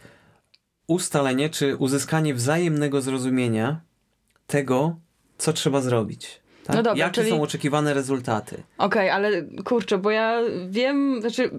[0.87, 3.81] ustalenie czy uzyskanie wzajemnego zrozumienia
[4.47, 4.95] tego,
[5.37, 6.41] co trzeba zrobić.
[6.65, 6.75] Tak?
[6.75, 8.63] No dobra, Jakie czyli- są oczekiwane rezultaty?
[8.77, 10.39] Okej, ale kurczę, bo ja
[10.69, 11.49] wiem, znaczy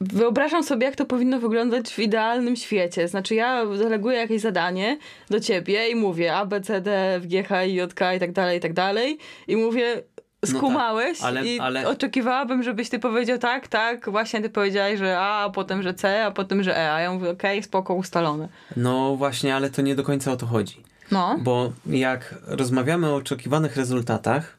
[0.00, 3.08] wyobrażam sobie, jak to powinno wyglądać w idealnym świecie.
[3.08, 4.98] Znaczy ja deleguję jakieś zadanie
[5.30, 8.20] do ciebie i mówię A, B, C, D, F, G, H, I, J, K i
[8.20, 9.18] tak dalej, i tak dalej.
[9.48, 10.02] I mówię,
[10.46, 15.18] skumałeś tak, ale- i ale- oczekiwałabym, żebyś ty powiedział tak, tak, właśnie ty powiedziałeś, że
[15.18, 16.92] A, a potem, że C, a potem, że E.
[16.92, 18.48] A ja mówię, okej, spoko, ustalone.
[18.76, 20.82] No właśnie, ale to nie do końca o to chodzi.
[21.10, 21.38] No.
[21.40, 24.56] Bo jak rozmawiamy o oczekiwanych rezultatach,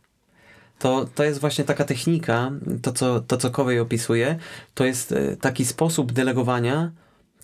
[0.79, 4.37] to, to jest właśnie taka technika, to co, to co Covey opisuje,
[4.73, 6.91] to jest e, taki sposób delegowania,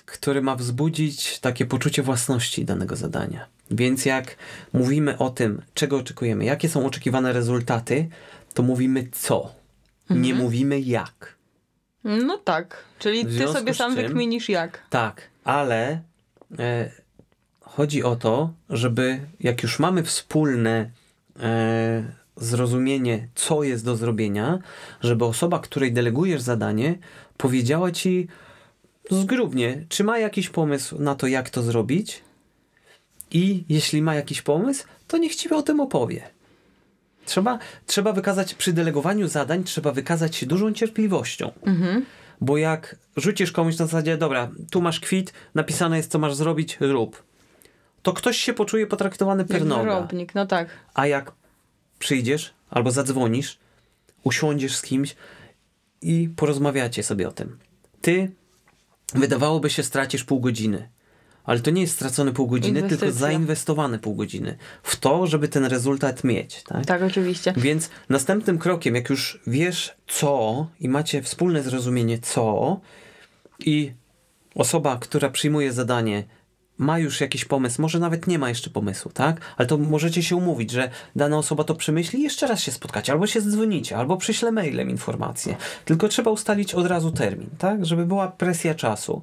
[0.05, 3.45] który ma wzbudzić takie poczucie własności danego zadania.
[3.71, 4.35] Więc jak
[4.73, 8.09] mówimy o tym, czego oczekujemy, jakie są oczekiwane rezultaty,
[8.53, 9.51] to mówimy co,
[10.09, 11.35] nie mówimy jak.
[12.03, 14.83] No tak, czyli ty sobie sam czym- wykminisz jak.
[14.89, 16.01] Tak, ale
[16.59, 16.91] e,
[17.61, 20.89] chodzi o to, żeby jak już mamy wspólne
[21.39, 22.03] e,
[22.35, 24.59] zrozumienie, co jest do zrobienia,
[25.01, 26.97] żeby osoba, której delegujesz zadanie,
[27.37, 28.27] powiedziała ci
[29.11, 32.23] zgrubnie, czy ma jakiś pomysł na to, jak to zrobić
[33.31, 36.29] i jeśli ma jakiś pomysł, to niech ci o tym opowie.
[37.25, 41.51] Trzeba, trzeba wykazać, przy delegowaniu zadań, trzeba wykazać się dużą cierpliwością.
[42.41, 46.77] Bo jak rzucisz komuś na zasadzie, dobra, tu masz kwit, napisane jest, co masz zrobić,
[46.79, 47.23] rób.
[48.01, 49.81] To ktoś się poczuje potraktowany Jak per noga.
[49.83, 50.69] wyrobnik, no tak.
[50.93, 51.31] A jak
[51.99, 53.57] przyjdziesz albo zadzwonisz,
[54.23, 55.15] usiądziesz z kimś
[56.01, 57.57] i porozmawiacie sobie o tym.
[58.01, 58.31] Ty,
[59.13, 60.89] wydawałoby się, stracisz pół godziny.
[61.43, 63.27] Ale to nie jest stracone pół godziny, tylko Inwestycja.
[63.27, 66.63] zainwestowane pół godziny w to, żeby ten rezultat mieć.
[66.63, 66.85] Tak?
[66.85, 67.53] Tak, oczywiście.
[67.57, 72.79] Więc następnym krokiem, jak już wiesz co i macie wspólne zrozumienie co
[73.59, 73.93] i
[74.55, 76.23] osoba, która przyjmuje zadanie
[76.79, 79.41] ma już jakiś pomysł, może nawet nie ma jeszcze pomysłu, tak?
[79.57, 83.11] Ale to możecie się umówić, że dana osoba to przemyśli i jeszcze raz się spotkacie,
[83.11, 85.55] albo się zdzwonicie, albo przyśle mailem informację.
[85.85, 87.85] Tylko trzeba ustalić od razu termin, tak?
[87.85, 89.21] Żeby była presja czasu.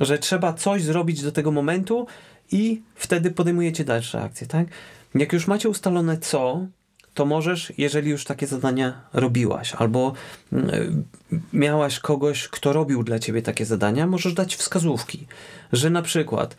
[0.00, 2.06] Że trzeba coś zrobić do tego momentu
[2.52, 4.66] i wtedy podejmujecie dalsze akcje, tak?
[5.14, 6.66] Jak już macie ustalone co,
[7.14, 10.12] to możesz, jeżeli już takie zadania robiłaś, albo
[10.52, 11.04] mm,
[11.52, 15.26] miałaś kogoś, kto robił dla ciebie takie zadania, możesz dać wskazówki,
[15.72, 16.56] że na przykład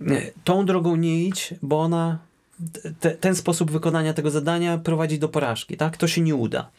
[0.00, 2.18] y, tą drogą nie idź, bo ona
[3.00, 5.96] te, ten sposób wykonania tego zadania prowadzi do porażki, tak?
[5.96, 6.70] To się nie uda.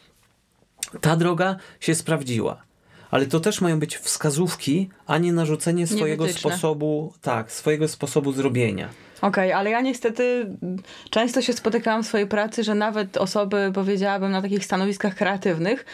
[1.01, 2.63] Ta droga się sprawdziła.
[3.13, 8.89] Ale to też mają być wskazówki, a nie narzucenie swojego sposobu, tak, swojego sposobu zrobienia.
[9.21, 10.45] Okej, ale ja niestety
[11.09, 15.85] często się spotykałam w swojej pracy, że nawet osoby, powiedziałabym, na takich stanowiskach kreatywnych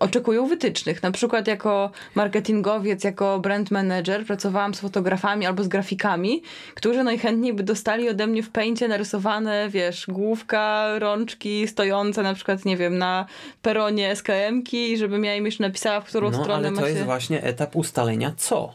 [0.00, 1.02] oczekują wytycznych.
[1.02, 6.42] Na przykład jako marketingowiec, jako brand manager pracowałam z fotografami albo z grafikami,
[6.74, 12.64] którzy najchętniej by dostali ode mnie w pęcie narysowane, wiesz, główka, rączki stojące na przykład,
[12.64, 13.26] nie wiem, na
[13.62, 16.92] peronie SKM-ki i żebym ja im jeszcze napisała, w którą No, stronę ale to się...
[16.92, 18.74] jest właśnie etap ustalenia co.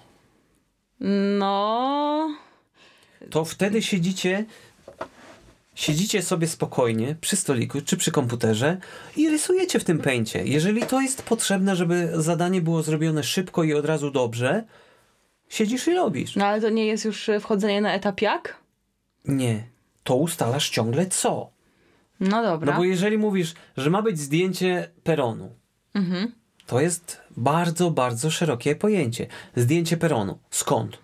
[1.40, 2.30] No...
[3.30, 4.46] to wtedy siedzicie
[5.78, 8.78] siedzicie sobie spokojnie przy stoliku czy przy komputerze
[9.16, 10.46] i rysujecie w tym pęcie.
[10.46, 14.64] Jeżeli to jest potrzebne, żeby zadanie było zrobione szybko i od razu dobrze,
[15.50, 16.36] siedzisz i robisz.
[16.36, 18.58] No ale to nie jest już wchodzenie na etap jak?
[19.26, 19.68] Nie.
[20.04, 21.50] To ustalasz ciągle co.
[22.20, 22.72] No dobra.
[22.72, 25.56] No bo jeżeli mówisz, że ma być zdjęcie peronu,
[25.94, 26.32] Mhm.
[26.66, 29.28] to jest bardzo, bardzo szerokie pojęcie.
[29.56, 30.38] Zdjęcie peronu.
[30.50, 30.98] Skąd?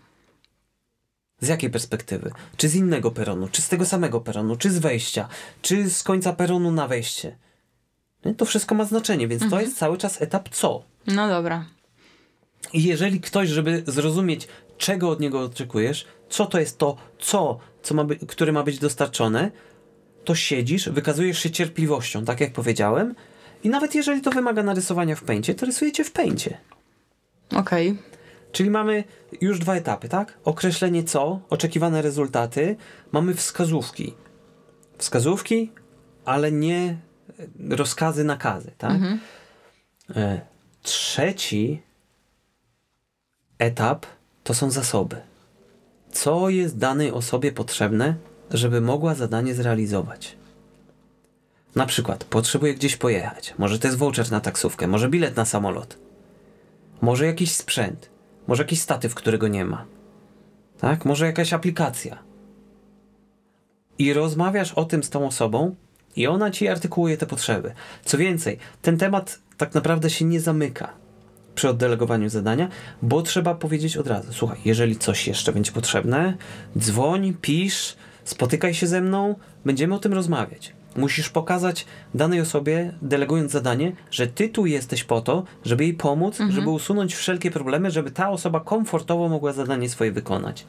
[1.44, 2.32] Z jakiej perspektywy?
[2.58, 3.48] Czy z innego peronu?
[3.52, 4.56] Czy z tego samego peronu?
[4.56, 5.28] Czy z wejścia?
[5.62, 7.38] Czy z końca peronu na wejście?
[8.26, 8.36] Nie?
[8.36, 10.84] To wszystko ma znaczenie, więc to jest cały czas etap co.
[11.08, 11.66] No dobra.
[12.74, 17.96] I jeżeli ktoś, żeby zrozumieć, czego od niego oczekujesz, co to jest to, co, co
[17.96, 19.52] ma by, które ma być dostarczone,
[20.26, 23.16] to siedzisz, wykazujesz się cierpliwością, tak jak powiedziałem,
[23.64, 26.58] i nawet jeżeli to wymaga narysowania w pęcie, to rysujecie w pęcie.
[27.56, 27.98] Okej.
[28.54, 29.04] Czyli mamy
[29.42, 30.38] już dwa etapy, tak?
[30.46, 32.76] Określenie co, oczekiwane rezultaty,
[33.12, 34.14] mamy wskazówki.
[34.98, 35.72] Wskazówki,
[36.26, 36.98] ale nie
[37.70, 38.92] rozkazy, nakazy, tak?
[40.16, 40.42] E,
[40.82, 41.82] Trzeci
[43.60, 44.06] etap
[44.44, 45.22] to są zasoby.
[46.12, 48.16] Co jest danej osobie potrzebne,
[48.52, 50.38] żeby mogła zadanie zrealizować?
[51.76, 53.54] Na przykład potrzebuje gdzieś pojechać.
[53.58, 55.98] Może to jest voucher na taksówkę, może bilet na samolot.
[57.02, 58.13] Może jakiś sprzęt,
[58.48, 59.86] może jakiś statyw, którego nie ma.
[60.80, 61.06] Tak?
[61.06, 62.24] Może jakaś aplikacja.
[63.98, 65.76] I rozmawiasz o tym z tą osobą,
[66.16, 67.74] i ona ci artykułuje te potrzeby.
[68.06, 70.94] Co więcej, ten temat tak naprawdę się nie zamyka
[71.56, 72.70] przy oddelegowaniu zadania,
[73.02, 76.38] bo trzeba powiedzieć od razu: słuchaj, jeżeli coś jeszcze będzie potrzebne,
[76.78, 79.36] dzwoń, pisz, spotykaj się ze mną,
[79.66, 80.74] będziemy o tym rozmawiać.
[80.96, 86.34] Musisz pokazać danej osobie, delegując zadanie, że ty tu jesteś po to, żeby jej pomóc,
[86.34, 86.52] mhm.
[86.52, 90.66] żeby usunąć wszelkie problemy, żeby ta osoba komfortowo mogła zadanie swoje wykonać.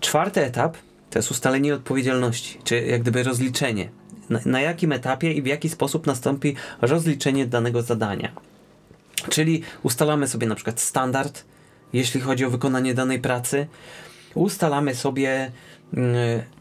[0.00, 0.76] Czwarty etap
[1.10, 3.90] to jest ustalenie odpowiedzialności, czy jak gdyby rozliczenie.
[4.30, 8.32] Na, na jakim etapie i w jaki sposób nastąpi rozliczenie danego zadania.
[9.28, 11.44] Czyli ustalamy sobie na przykład standard,
[11.92, 13.66] jeśli chodzi o wykonanie danej pracy,
[14.34, 15.50] ustalamy sobie
[15.94, 15.98] y,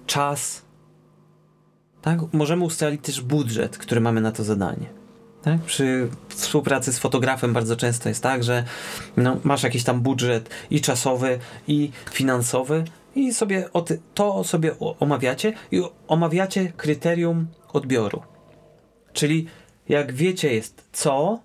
[0.08, 0.62] czas,
[2.02, 2.20] tak?
[2.34, 4.86] Możemy ustalić też budżet, który mamy na to zadanie.
[5.42, 5.62] Tak?
[5.62, 8.64] Przy współpracy z fotografem bardzo często jest tak, że
[9.18, 12.84] no, masz jakiś tam budżet i czasowy, i finansowy,
[13.16, 13.70] i sobie
[14.14, 18.22] to sobie omawiacie i omawiacie kryterium odbioru.
[19.14, 19.48] Czyli
[19.90, 21.40] jak wiecie jest co,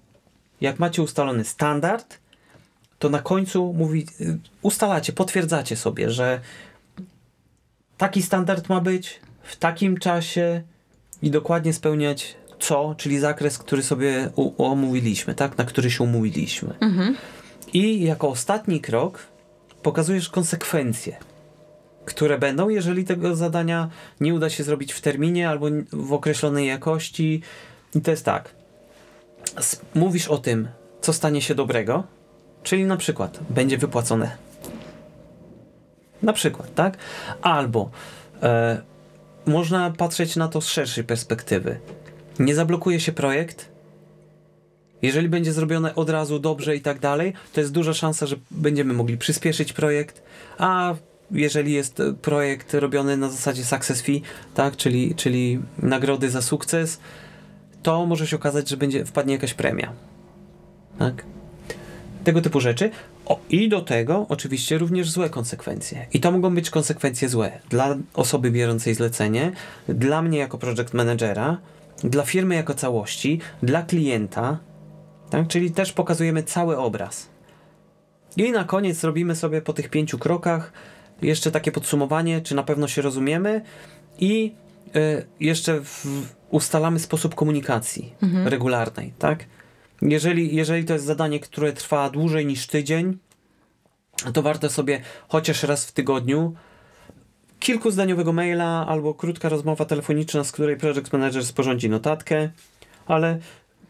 [0.60, 2.18] jak macie ustalony standard,
[2.98, 4.06] to na końcu mówi,
[4.62, 6.40] ustalacie, potwierdzacie sobie, że
[7.96, 10.62] taki standard ma być w takim czasie
[11.22, 16.74] i dokładnie spełniać co, czyli zakres, który sobie omówiliśmy, tak, na który się umówiliśmy.
[16.80, 17.16] Mhm.
[17.72, 19.26] I jako ostatni krok
[19.82, 21.16] pokazujesz konsekwencje
[22.04, 23.88] które będą, jeżeli tego zadania
[24.20, 27.42] nie uda się zrobić w terminie albo w określonej jakości.
[27.94, 28.54] I to jest tak.
[29.94, 30.68] Mówisz o tym,
[31.00, 32.04] co stanie się dobrego,
[32.62, 34.36] czyli na przykład będzie wypłacone.
[36.22, 36.96] Na przykład, tak?
[37.42, 37.90] Albo
[38.42, 38.82] e,
[39.46, 41.80] można patrzeć na to z szerszej perspektywy.
[42.38, 43.68] Nie zablokuje się projekt.
[45.02, 48.94] Jeżeli będzie zrobione od razu dobrze i tak dalej, to jest duża szansa, że będziemy
[48.94, 50.22] mogli przyspieszyć projekt,
[50.58, 50.94] a
[51.30, 54.22] jeżeli jest projekt robiony na zasadzie success fee,
[54.54, 57.00] tak, czyli, czyli nagrody za sukces,
[57.82, 59.92] to może się okazać, że będzie wpadnie jakaś premia.
[60.98, 61.24] Tak?
[62.24, 62.90] Tego typu rzeczy.
[63.26, 66.06] O, I do tego oczywiście również złe konsekwencje.
[66.12, 69.52] I to mogą być konsekwencje złe dla osoby biorącej zlecenie,
[69.88, 71.58] dla mnie jako project managera,
[72.04, 74.58] dla firmy jako całości, dla klienta,
[75.30, 75.48] tak?
[75.48, 77.28] czyli też pokazujemy cały obraz.
[78.36, 80.72] I na koniec robimy sobie po tych pięciu krokach
[81.22, 83.62] jeszcze takie podsumowanie, czy na pewno się rozumiemy
[84.18, 84.54] i
[84.96, 86.06] y, jeszcze w,
[86.50, 88.48] ustalamy sposób komunikacji mhm.
[88.48, 89.44] regularnej, tak?
[90.02, 93.18] Jeżeli, jeżeli to jest zadanie, które trwa dłużej niż tydzień,
[94.32, 96.54] to warto sobie chociaż raz w tygodniu
[97.58, 102.50] kilkuzdaniowego maila albo krótka rozmowa telefoniczna, z której project manager sporządzi notatkę,
[103.06, 103.38] ale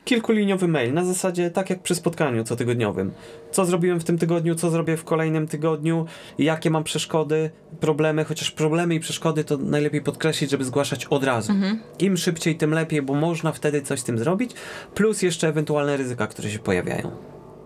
[0.05, 3.13] kilkuliniowy mail na zasadzie tak jak przy spotkaniu cotygodniowym.
[3.51, 6.07] Co zrobiłem w tym tygodniu, co zrobię w kolejnym tygodniu,
[6.39, 7.51] jakie mam przeszkody,
[7.81, 11.53] problemy, chociaż problemy i przeszkody to najlepiej podkreślić, żeby zgłaszać od razu.
[11.53, 11.81] Mhm.
[11.99, 14.53] Im szybciej, tym lepiej, bo można wtedy coś z tym zrobić,
[14.95, 17.11] plus jeszcze ewentualne ryzyka, które się pojawiają.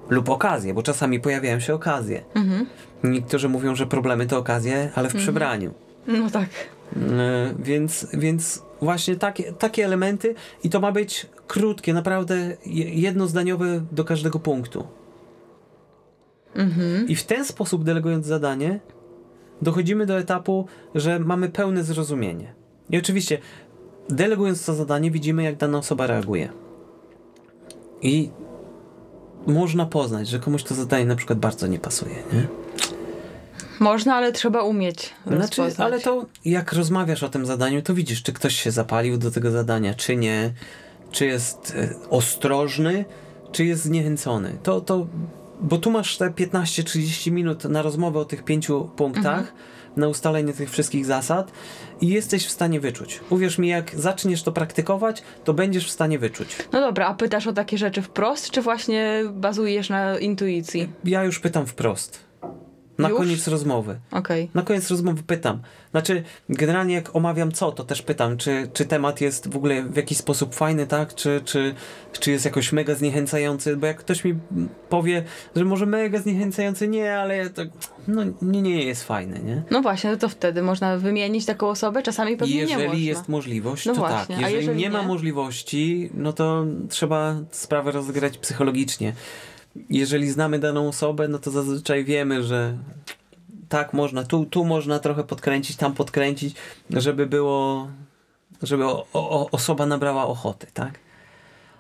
[0.09, 2.25] Lub okazje, bo czasami pojawiają się okazje.
[2.35, 2.67] Mhm.
[3.05, 5.23] Niektórzy mówią, że problemy to okazje, ale w mhm.
[5.23, 5.75] przebraniu.
[6.07, 6.49] No tak.
[6.97, 10.35] E, więc, więc właśnie takie, takie elementy
[10.65, 12.57] i to ma być krótkie, naprawdę
[12.95, 14.87] jednozdaniowe do każdego punktu.
[16.55, 17.09] Mhm.
[17.09, 18.81] I w ten sposób, delegując zadanie,
[19.63, 22.55] dochodzimy do etapu, że mamy pełne zrozumienie.
[22.91, 23.39] I oczywiście,
[24.09, 26.49] delegując to zadanie, widzimy, jak dana osoba reaguje.
[28.03, 28.31] I
[29.47, 32.47] można poznać, że komuś to zadanie na przykład bardzo nie pasuje, nie?
[33.81, 38.33] Można, ale trzeba umieć znaczy, Ale to jak rozmawiasz o tym zadaniu, to widzisz, czy
[38.33, 40.53] ktoś się zapalił do tego zadania, czy nie,
[41.13, 43.05] czy jest e, ostrożny,
[43.53, 44.59] czy jest zniechęcony.
[44.63, 45.07] To, to,
[45.61, 49.57] bo tu masz te 15-30 minut na rozmowę o tych pięciu punktach, mhm.
[49.97, 51.53] na ustalenie tych wszystkich zasad
[52.01, 53.21] i jesteś w stanie wyczuć.
[53.31, 56.57] Uwierz mi, jak zaczniesz to praktykować, to będziesz w stanie wyczuć.
[56.73, 60.89] No dobra, a pytasz o takie rzeczy wprost, czy właśnie bazujesz na intuicji?
[61.05, 62.28] Ja już pytam wprost.
[62.99, 63.19] Na Już?
[63.19, 63.99] koniec rozmowy.
[64.11, 64.49] Okay.
[64.55, 65.63] Na koniec rozmowy pytam.
[65.91, 69.97] Znaczy, generalnie jak omawiam co, to też pytam, czy, czy temat jest w ogóle w
[69.97, 71.15] jakiś sposób fajny, tak?
[71.15, 71.75] Czy, czy,
[72.21, 73.77] czy jest jakoś mega zniechęcający?
[73.77, 74.35] Bo jak ktoś mi
[74.89, 75.25] powie,
[75.57, 77.63] że może mega zniechęcający, nie, ale to
[78.09, 79.63] no, nie, nie jest fajny, nie?
[79.71, 83.29] No właśnie, no to wtedy można wymienić taką osobę, czasami pewnie jeżeli nie Jeżeli jest
[83.29, 84.11] możliwość, no to tak.
[84.11, 84.35] właśnie.
[84.35, 84.45] tak.
[84.45, 89.13] Jeżeli, jeżeli nie, nie ma możliwości, no to trzeba sprawę rozegrać psychologicznie
[89.91, 92.79] jeżeli znamy daną osobę, no to zazwyczaj wiemy, że
[93.69, 96.57] tak można, tu, tu można trochę podkręcić, tam podkręcić,
[96.91, 97.89] żeby było,
[98.63, 100.99] żeby o, o, osoba nabrała ochoty, tak?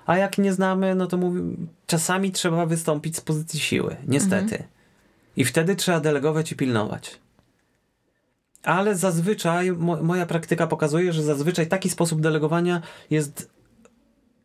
[0.07, 1.41] A jak nie znamy, no to mówi,
[1.87, 4.55] czasami trzeba wystąpić z pozycji siły, niestety.
[4.55, 4.63] Mhm.
[5.37, 7.19] I wtedy trzeba delegować i pilnować.
[8.63, 13.51] Ale zazwyczaj, mo moja praktyka pokazuje, że zazwyczaj taki sposób delegowania jest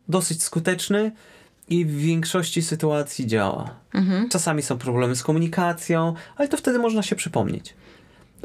[0.08, 1.12] dosyć skuteczny
[1.70, 3.76] i w większości sytuacji działa.
[3.93, 4.30] Mhm.
[4.30, 7.74] Czasami są problemy z komunikacją, ale to wtedy można się przypomnieć.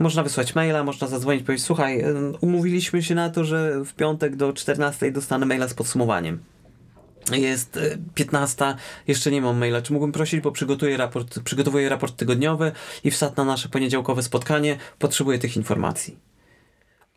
[0.01, 2.05] Można wysłać maila, można zadzwonić, powiedzieć: Słuchaj,
[2.41, 6.39] umówiliśmy się na to, że w piątek do 14 dostanę maila z podsumowaniem.
[7.33, 7.79] Jest
[8.15, 9.83] 15, e, jeszcze nie mam maila.
[9.83, 12.73] Czy mógłbym prosić, bo przygotuję raport, przygotowuję raport tygodniowy
[13.05, 14.79] i wsad na nasze poniedziałkowe spotkanie.
[14.99, 16.28] Potrzebuję tych informacji.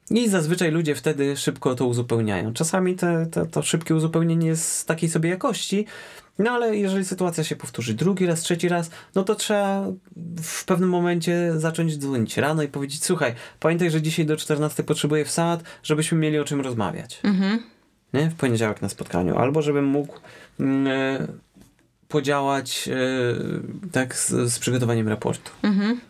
[0.09, 2.53] I zazwyczaj ludzie wtedy szybko to uzupełniają.
[2.53, 5.85] Czasami te, te, to szybkie uzupełnienie jest z takiej sobie jakości,
[6.39, 9.85] no ale jeżeli sytuacja się powtórzy drugi raz, trzeci raz, no to trzeba
[10.43, 15.25] w pewnym momencie zacząć dzwonić rano i powiedzieć: Słuchaj, pamiętaj, że dzisiaj do 14 potrzebuję
[15.25, 17.19] wsad, żebyśmy mieli o czym rozmawiać.
[17.23, 17.59] Mhm.
[18.13, 18.29] Nie?
[18.29, 19.37] W poniedziałek na spotkaniu.
[19.37, 20.19] Albo żebym mógł.
[20.59, 20.65] Yy,
[22.11, 22.95] podziałać yy,
[23.91, 25.51] tak z, z, przygotowaniem raportu.
[25.63, 26.01] Mhm.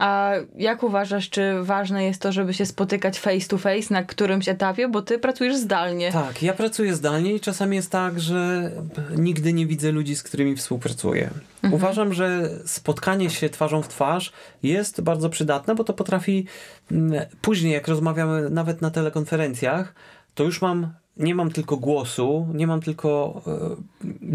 [0.00, 4.48] A jak uważasz, czy ważne jest to, żeby się spotykać face to face na którymś
[4.48, 6.12] etapie, bo ty pracujesz zdalnie?
[6.12, 8.70] Tak, ja pracuję zdalnie i czasami jest tak, że
[9.16, 11.30] nigdy nie widzę ludzi, z którymi współpracuję.
[11.54, 11.74] Mhm.
[11.74, 14.32] Uważam, że spotkanie się twarzą w twarz
[14.62, 16.46] jest bardzo przydatne, bo to potrafi
[16.92, 19.94] mm, później, jak rozmawiamy nawet na telekonferencjach,
[20.34, 23.76] to już mam nie mam tylko głosu, nie mam tylko e,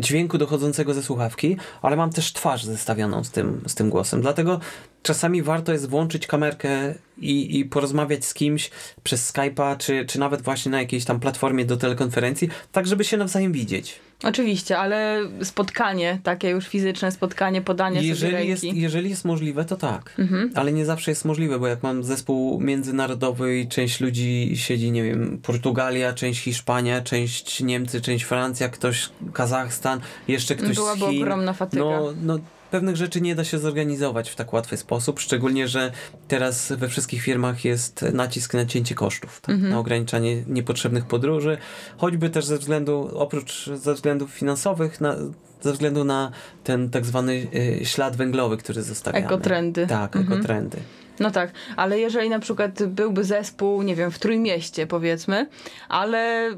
[0.02, 4.22] dźwięku dochodzącego ze słuchawki, ale mam też twarz zestawioną z tym, z tym głosem.
[4.22, 4.60] Dlatego
[5.06, 8.70] czasami warto jest włączyć kamerkę i, i porozmawiać z kimś
[9.04, 13.18] przez Skype'a, czy, czy nawet właśnie na jakiejś tam platformie do telekonferencji, tak żeby się
[13.18, 14.00] nawzajem widzieć.
[14.24, 19.76] Oczywiście, ale spotkanie, takie już fizyczne spotkanie, podanie jeżeli sobie jest, Jeżeli jest możliwe, to
[19.76, 20.14] tak.
[20.20, 20.52] Mhm.
[20.56, 25.04] Ale nie zawsze jest możliwe, bo jak mam zespół międzynarodowy i część ludzi siedzi, nie
[25.04, 31.22] wiem, Portugalia, część Hiszpania, część Niemcy, część Francja, ktoś Kazachstan, jeszcze ktoś Byłaby z Chin.
[31.22, 31.84] ogromna fatyga.
[31.84, 32.40] No, no
[32.76, 35.92] pewnych rzeczy nie da się zorganizować w tak łatwy sposób, szczególnie, że
[36.28, 39.56] teraz we wszystkich firmach jest nacisk na cięcie kosztów, tak?
[39.56, 39.72] mhm.
[39.72, 41.58] na ograniczanie niepotrzebnych podróży,
[41.98, 45.16] choćby też ze względu, oprócz ze względów finansowych, na,
[45.62, 46.32] ze względu na
[46.64, 47.48] ten tak zwany
[47.82, 49.26] y, ślad węglowy, który zostawiamy.
[49.26, 49.88] Ekotrendy.
[49.88, 50.34] Tak, mhm.
[50.34, 50.78] ekotrendy.
[51.20, 55.48] No tak, ale jeżeli na przykład byłby zespół, nie wiem, w Trójmieście powiedzmy,
[55.90, 56.50] ale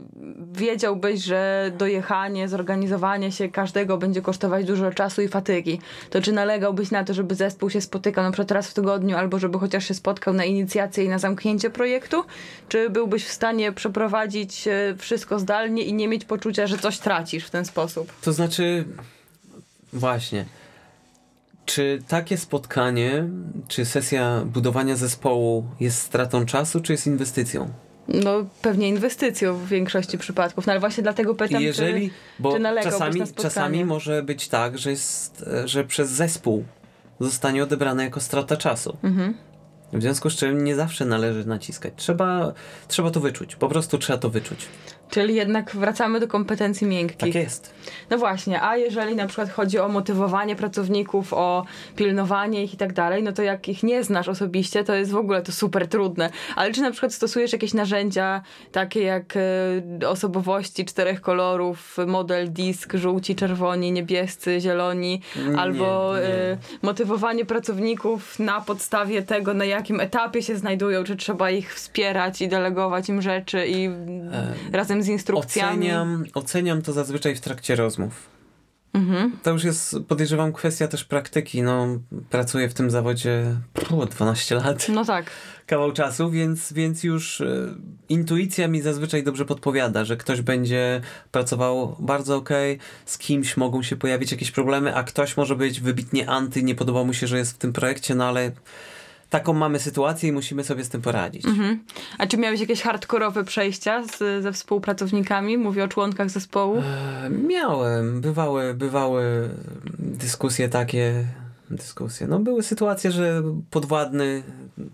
[0.54, 5.80] wiedziałbyś, że dojechanie, zorganizowanie się każdego będzie kosztować dużo czasu i fatygi,
[6.10, 9.40] to czy nalegałbyś na to, żeby zespół się spotykał na przykład raz w tygodniu, albo
[9.40, 12.24] żeby chociaż się spotkał na inicjację i na zamknięcie projektu?
[12.70, 17.46] Czy byłbyś w stanie przeprowadzić e, wszystko zdalnie i nie mieć poczucia, że coś tracisz
[17.46, 18.14] w ten sposób?
[18.22, 18.86] To znaczy,
[19.94, 20.46] właśnie
[21.68, 23.30] czy takie spotkanie,
[23.68, 27.70] czy sesja budowania zespołu jest stratą czasu, czy jest inwestycją?
[28.08, 30.68] No, pewnie inwestycją w większości przypadków.
[30.68, 34.90] No ale właśnie dlatego pytam, Jeżeli, czy, bo czy czasami, czasami może być tak, że,
[34.90, 36.64] jest, że przez zespół
[37.20, 38.98] zostanie odebrane jako strata czasu.
[39.04, 39.34] Mhm.
[39.94, 41.94] W związku z czym nie zawsze należy naciskać.
[41.96, 42.54] Trzeba,
[42.88, 43.56] trzeba to wyczuć.
[43.56, 44.66] Po prostu trzeba to wyczuć.
[45.10, 47.18] Czyli jednak wracamy do kompetencji miękkich.
[47.18, 47.74] Tak jest.
[48.10, 52.94] No właśnie, a jeżeli na przykład chodzi o motywowanie pracowników, o pilnowanie ich i tak
[52.94, 56.30] dalej, no to jak ich nie znasz osobiście, to jest w ogóle to super trudne.
[56.56, 58.42] Ale czy na przykład stosujesz jakieś narzędzia
[58.72, 59.36] takie jak
[60.02, 66.24] y, osobowości czterech kolorów, model disk, żółci, czerwoni, niebiescy, zieloni, nie, albo nie.
[66.24, 72.42] Y, motywowanie pracowników na podstawie tego, na jakim etapie się znajdują, czy trzeba ich wspierać
[72.42, 73.92] i delegować im rzeczy i e,
[74.72, 75.78] razem razem z instrukcjami.
[75.78, 78.38] Oceniam, oceniam to zazwyczaj w trakcie rozmów.
[78.94, 79.32] Mhm.
[79.44, 81.64] To już jest, podejrzewam, kwestia też praktyki.
[81.64, 81.88] No,
[82.30, 83.44] pracuję w tym zawodzie
[83.74, 84.88] pff, 12 lat.
[84.90, 85.32] No tak.
[85.66, 87.76] Kawał czasu, więc, więc już e,
[88.10, 92.50] intuicja mi zazwyczaj dobrze podpowiada, że ktoś będzie pracował bardzo ok,
[93.06, 97.04] z kimś mogą się pojawić jakieś problemy, a ktoś może być wybitnie anty, nie podoba
[97.04, 98.52] mu się, że jest w tym projekcie, no ale
[99.30, 101.46] taką mamy sytuację i musimy sobie z tym poradzić.
[101.46, 101.84] Mhm.
[102.18, 105.58] A czy miałeś jakieś hardkorowe przejścia z, ze współpracownikami?
[105.58, 106.78] Mówię o członkach zespołu.
[106.78, 108.22] E, miałem.
[108.22, 109.50] Bywały, bywały
[110.00, 111.26] dyskusje takie,
[111.70, 112.28] dyskusje.
[112.28, 114.44] No były sytuacje, że podwładny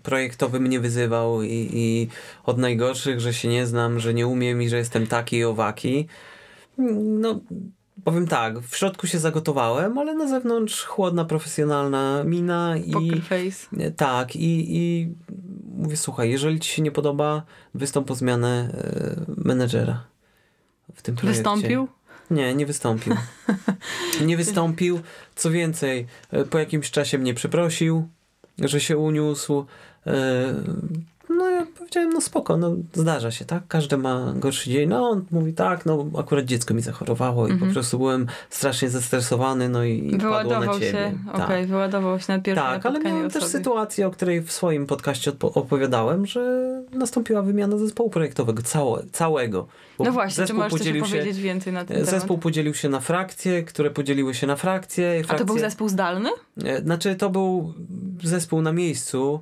[0.02, 2.08] projektowy mnie wyzywał i, i
[2.44, 6.06] od najgorszych, że się nie znam, że nie umiem i że jestem taki i owaki.
[7.18, 7.40] No
[8.04, 12.90] Powiem tak, w środku się zagotowałem, ale na zewnątrz chłodna, profesjonalna mina i...
[12.90, 13.92] Poker face.
[13.96, 15.14] Tak, i, i
[15.76, 17.42] mówię, słuchaj, jeżeli ci się nie podoba,
[17.74, 18.68] wystąp o zmianę
[19.28, 20.04] y, menedżera
[20.94, 21.42] w tym projekcie.
[21.42, 21.88] Wystąpił?
[22.30, 23.14] Nie, nie wystąpił.
[24.26, 25.00] nie wystąpił.
[25.34, 28.08] Co więcej, e, po jakimś czasie mnie przeprosił
[28.58, 29.66] że się uniósł.
[31.28, 33.62] No ja powiedziałem, no spoko, no zdarza się, tak?
[33.68, 34.88] Każdy ma gorszy dzień.
[34.88, 37.70] No on mówi tak, no akurat dziecko mi zachorowało i Mhm.
[37.70, 40.90] po prostu byłem strasznie zestresowany, no i padło na Wyładował ciebie.
[40.92, 41.44] się, Tak.
[41.44, 43.58] okej, wyładował się na pierwsze Tak, ale miałem też osoby.
[43.58, 49.66] sytuację, o której w swoim podcaście opowiadałem, że nastąpiła wymiana zespołu projektowego, całe, całego.
[49.98, 52.42] No właśnie, czy możesz podzielił się, powiedzieć więcej na ten Zespół temat?
[52.42, 55.10] podzielił się na frakcje, które podzieliły się na frakcje.
[55.10, 56.28] A frakcje to był zespół zdalny?
[56.64, 57.72] E, Znaczy, to był
[58.24, 59.40] zespół na miejscu,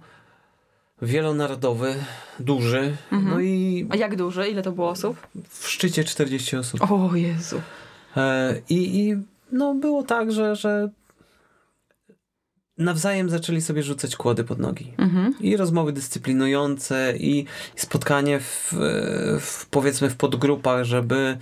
[1.03, 1.95] wielonarodowy,
[2.41, 3.35] duży, Mhm.
[3.35, 4.49] no i A jak duży?
[4.49, 5.17] Ile to było osób?
[5.49, 6.81] w szczycie 40 osób.
[6.93, 7.61] O Jezu.
[8.17, 9.17] E, I, i
[9.53, 10.89] no, było tak, że, że
[12.79, 14.93] nawzajem zaczęli sobie rzucać kłody pod nogi.
[14.99, 15.35] Mhm.
[15.41, 17.45] I rozmowy dyscyplinujące, i
[17.77, 18.73] spotkanie w,
[19.41, 21.39] w powiedzmy w podgrupach, żeby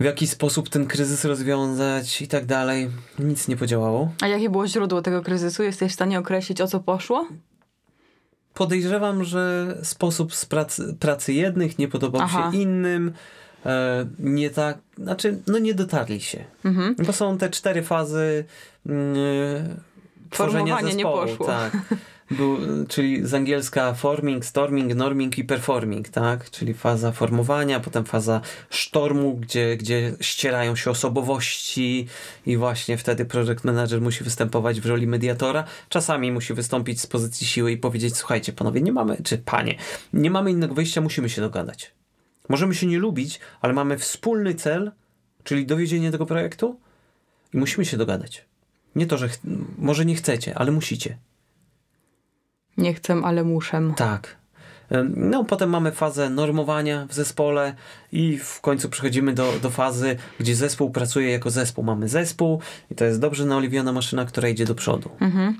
[0.00, 2.90] w jakiś sposób ten kryzys rozwiązać i tak dalej.
[3.18, 4.12] Nic nie podziałało.
[4.22, 5.62] A jakie było źródło tego kryzysu?
[5.62, 7.28] Jesteś w stanie określić, o co poszło?
[8.54, 12.50] Podejrzewam, że sposób z pracy, pracy jednych nie podobał Aha.
[12.52, 13.12] się innym.
[13.66, 16.44] E, nie tak, znaczy, no nie dotarli się.
[16.64, 16.94] Mhm.
[17.06, 18.44] Bo są te cztery fazy
[18.86, 19.14] mm,
[20.30, 21.26] tworzenia Formowanie nie zespołu.
[21.26, 21.46] poszło.
[21.46, 21.72] Tak.
[22.30, 22.58] Był,
[22.88, 26.50] czyli z angielska forming, storming, norming i performing, tak?
[26.50, 32.06] Czyli faza formowania, potem faza sztormu, gdzie, gdzie ścierają się osobowości
[32.46, 35.64] i właśnie wtedy project manager musi występować w roli mediatora.
[35.88, 39.78] Czasami musi wystąpić z pozycji siły i powiedzieć, słuchajcie panowie, nie mamy, czy panie,
[40.12, 41.92] nie mamy innego wyjścia, musimy się dogadać.
[42.48, 44.92] Możemy się nie lubić, ale mamy wspólny cel,
[45.44, 46.80] czyli dowiezienie tego projektu
[47.54, 48.44] i musimy się dogadać.
[48.96, 49.28] Nie to, że
[49.78, 51.18] może nie chcecie, ale musicie.
[52.76, 53.92] Nie chcę, ale muszę.
[53.96, 54.36] Tak.
[55.16, 57.74] No, potem mamy fazę normowania w zespole
[58.12, 61.84] i w końcu przechodzimy do, do fazy, gdzie zespół pracuje jako zespół.
[61.84, 62.60] Mamy zespół
[62.90, 65.10] i to jest dobrze naoliwiona maszyna, która idzie do przodu.
[65.20, 65.58] Mhm.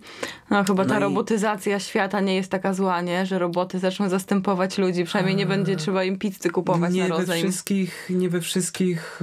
[0.51, 3.27] No chyba ta No i- robotyzacja świata nie jest taka zła, nie?
[3.27, 5.05] Że roboty zaczną zastępować ludzi.
[5.05, 7.43] Przynajmniej nie będzie trzeba im pizzy kupować nie na we rozejm.
[7.47, 9.21] wszystkich, nie we wszystkich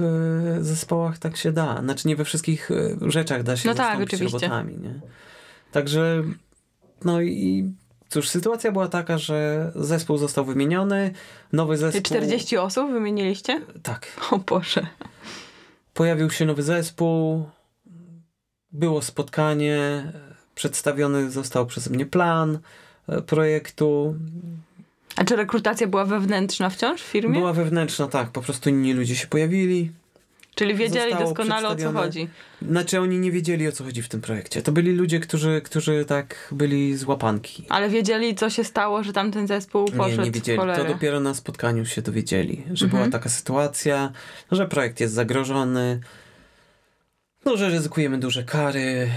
[0.58, 1.80] e, zespołach tak się da.
[1.82, 4.78] Znaczy nie we wszystkich e, rzeczach da się No tak, robotami.
[4.78, 4.94] Nie?
[5.72, 6.22] Także
[7.04, 7.72] no i
[8.12, 11.12] cóż, sytuacja była taka, że zespół został wymieniony,
[11.52, 12.02] nowy zespół...
[12.02, 13.60] 40 osób wymieniliście?
[13.82, 14.06] Tak.
[14.30, 14.86] O Boże.
[15.94, 17.48] Pojawił się nowy zespół,
[18.72, 20.12] było spotkanie,
[20.54, 22.58] przedstawiony został przeze mnie plan
[23.08, 24.14] e, projektu.
[25.16, 27.38] A czy rekrutacja była wewnętrzna wciąż w firmie?
[27.38, 29.92] Była wewnętrzna, tak, po prostu inni ludzie się pojawili.
[30.54, 32.28] Czyli wiedzieli doskonale o co chodzi.
[32.62, 34.62] Znaczy oni nie wiedzieli o co chodzi w tym projekcie.
[34.62, 37.64] To byli ludzie, którzy, którzy tak byli z łapanki.
[37.68, 40.58] Ale wiedzieli, co się stało, że tamten zespół poszedł Nie, nie wiedzieli.
[40.76, 42.90] To dopiero na spotkaniu się dowiedzieli, że Mhm.
[42.90, 44.12] była taka sytuacja,
[44.52, 46.00] że projekt jest zagrożony,
[47.44, 49.10] no, że ryzykujemy duże kary,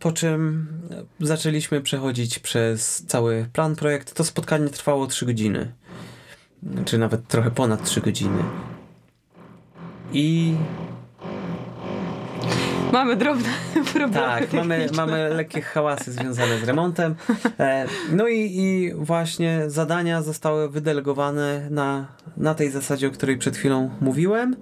[0.00, 0.66] po czym
[1.20, 4.14] zaczęliśmy przechodzić przez cały plan projekt.
[4.14, 5.72] To spotkanie trwało 3 godziny,
[6.84, 8.42] czy nawet trochę ponad 3 godziny.
[10.12, 10.54] I
[12.92, 13.48] Mamy drobne
[13.94, 14.12] problemy.
[14.12, 17.14] Tak, mamy, mamy lekkie hałasy związane z remontem.
[17.58, 22.06] E, no i, i właśnie zadania zostały wydelegowane na,
[22.36, 24.56] na tej zasadzie, o której przed chwilą mówiłem.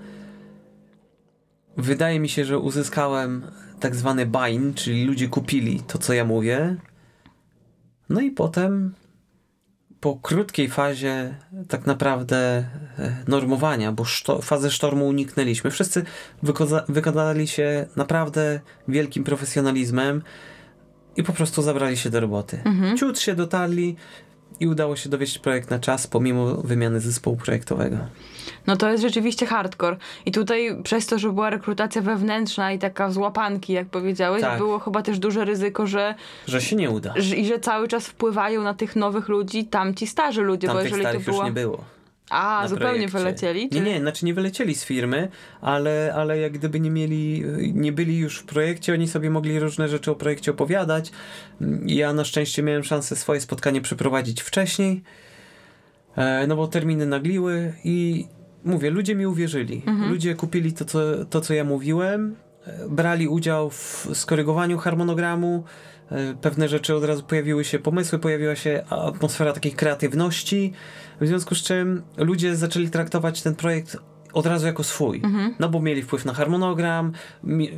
[1.77, 3.43] Wydaje mi się, że uzyskałem
[3.81, 6.77] tak zwany buy-in, czyli ludzie kupili to, co ja mówię.
[8.09, 8.95] No i potem
[10.01, 11.35] po krótkiej fazie
[11.69, 15.71] tak naprawdę e, normowania, bo szto, fazę sztormu uniknęliśmy.
[15.71, 16.05] Wszyscy
[16.43, 20.23] wykoza- wykazali się naprawdę wielkim profesjonalizmem
[21.17, 22.61] i po prostu zabrali się do roboty.
[22.65, 22.97] Mhm.
[22.97, 23.97] Ciut się dotarli
[24.61, 27.97] i udało się dowieść projekt na czas, pomimo wymiany zespołu projektowego.
[28.67, 29.97] No to jest rzeczywiście hardcore.
[30.27, 34.59] I tutaj przez to, że była rekrutacja wewnętrzna i taka z łapanki, jak powiedziałeś, Tak.
[34.59, 36.15] było chyba też duże ryzyko, że,
[36.47, 37.15] Że się nie uda.
[37.17, 40.93] że, i że cały czas wpływają na tych nowych ludzi tamci starzy ludzie, bo Tamtych
[40.93, 41.85] jeżeli to już nie było.
[42.31, 43.19] A, zupełnie projekcie.
[43.19, 43.63] wylecieli?
[43.63, 45.29] Nie, Czy- nie, znaczy nie wylecieli z firmy,
[45.61, 49.89] ale, ale jak gdyby nie mieli, nie byli już w projekcie, oni sobie mogli różne
[49.89, 51.11] rzeczy o projekcie opowiadać.
[51.87, 55.03] Ja na szczęście miałem szansę swoje spotkanie przeprowadzić wcześniej,
[56.17, 58.27] e, no bo terminy nagliły i
[58.65, 59.83] mówię, ludzie mi uwierzyli.
[59.87, 60.11] Mhm.
[60.11, 65.65] Ludzie kupili to co, to, co ja mówiłem, e, brali udział w skorygowaniu harmonogramu,
[66.11, 70.73] e, pewne rzeczy od razu pojawiły się, pomysły, pojawiła się atmosfera takiej kreatywności,
[71.21, 73.97] w związku z czym ludzie zaczęli traktować ten projekt
[74.33, 75.21] od razu jako swój.
[75.25, 75.55] Mhm.
[75.59, 77.13] No bo mieli wpływ na harmonogram,
[77.45, 77.71] mi,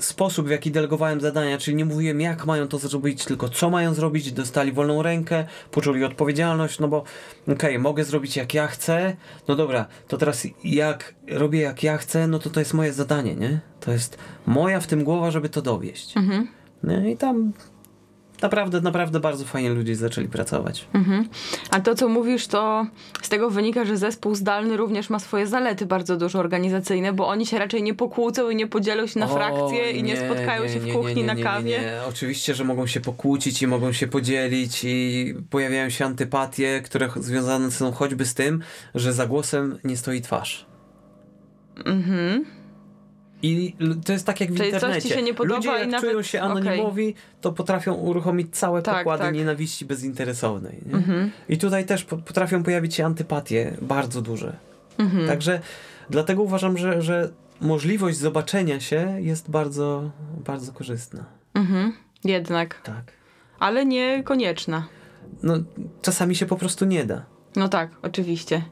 [0.00, 3.94] sposób w jaki delegowałem zadania, czyli nie mówiłem jak mają to zrobić, tylko co mają
[3.94, 7.04] zrobić, dostali wolną rękę, poczuli odpowiedzialność, no bo
[7.48, 9.16] okej, mogę zrobić jak ja chcę,
[9.48, 13.34] no dobra, to teraz jak robię jak ja chcę, no to to jest moje zadanie,
[13.34, 13.60] nie?
[13.80, 16.16] To jest moja w tym głowa, żeby to dowieść.
[16.16, 16.48] Mhm.
[16.84, 17.10] Nie?
[17.10, 17.52] I tam
[18.42, 20.88] naprawdę, naprawdę bardzo fajnie ludzie zaczęli pracować.
[20.92, 21.28] Mhm.
[21.70, 22.86] A to, co mówisz, to
[23.22, 27.46] z tego wynika, że zespół zdalny również ma swoje zalety bardzo dużo organizacyjne, bo oni
[27.46, 30.80] się raczej nie pokłócą i nie podzielą się na O, frakcje i nie, spotkają się
[30.80, 31.70] w kuchni nie, na nie, kawie.
[31.70, 32.00] Nie, nie.
[32.08, 37.70] Oczywiście, że mogą się pokłócić i mogą się podzielić i pojawiają się antypatie, które związane
[37.70, 38.62] są choćby z tym,
[38.94, 40.66] że za głosem nie stoi twarz.
[41.84, 42.61] Mhm.
[43.42, 45.08] I to jest tak jak w Czyli coś ci internecie.
[45.08, 48.96] się nie podoba Ludzie jak i nawet- czują się anonimowi, to potrafią uruchomić całe Tak,
[48.96, 49.34] pokłady tak.
[49.34, 50.82] nienawiści bezinteresownej.
[50.86, 50.94] Nie?
[50.94, 51.30] Mhm.
[51.48, 54.56] I tutaj też po- potrafią pojawić się antypatie bardzo duże.
[54.98, 55.26] Mhm.
[55.28, 55.60] Także
[56.10, 57.30] dlatego uważam, że, że
[57.60, 60.10] możliwość zobaczenia się jest bardzo,
[60.44, 61.24] bardzo korzystna.
[61.54, 61.92] Mhm.
[62.24, 62.80] Jednak.
[62.82, 63.02] Tak.
[63.58, 64.86] Ale niekonieczna.
[65.42, 65.54] No,
[66.02, 67.22] czasami się po prostu nie da.
[67.56, 68.62] No tak, oczywiście.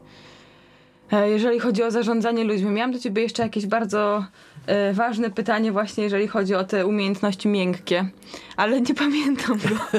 [1.12, 4.24] E, Jeżeli chodzi o zarządzanie ludźmi, miałam do ciebie jeszcze jakieś bardzo
[4.66, 8.08] e, ważne pytanie właśnie, jeżeli chodzi o te umiejętności miękkie,
[8.56, 9.98] ale nie pamiętam go.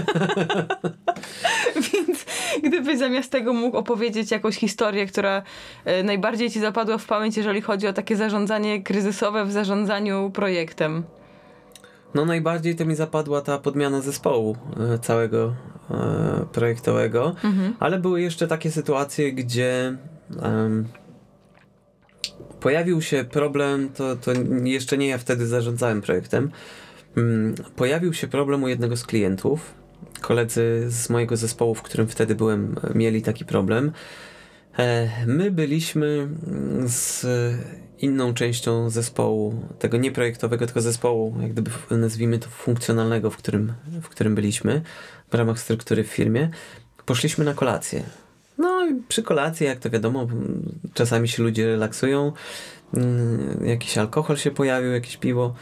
[1.93, 2.25] Więc
[2.63, 5.41] gdybyś zamiast tego mógł opowiedzieć jakąś historię, która
[5.85, 11.03] e, najbardziej ci zapadła w pamięć, jeżeli chodzi o takie zarządzanie kryzysowe w zarządzaniu projektem.
[12.13, 14.55] No najbardziej to mi zapadła ta podmiana zespołu
[15.01, 15.53] całego
[16.51, 17.75] projektowego, Mhm.
[17.79, 19.97] ale były jeszcze takie sytuacje, gdzie
[20.41, 20.87] em,
[22.61, 24.31] pojawił się problem, to, to
[24.63, 26.51] jeszcze nie ja wtedy zarządzałem projektem,
[27.17, 29.73] Mm, pojawił się problem u jednego z klientów.
[30.21, 33.91] Koledzy z mojego zespołu, w którym wtedy byłem, mieli taki problem.
[34.79, 37.25] E, My byliśmy mm, z
[37.97, 43.73] inną częścią zespołu, tego nie projektowego, tylko zespołu, jak gdyby nazwijmy to funkcjonalnego, w którym,
[44.01, 44.81] w którym byliśmy,
[45.31, 46.49] w ramach struktury w firmie.
[47.05, 48.03] Poszliśmy na kolację.
[48.61, 50.27] No i przy kolacji, jak to wiadomo,
[50.93, 52.33] czasami się ludzie relaksują,
[52.93, 55.53] mm, jakiś alkohol się pojawił, jakieś piwo.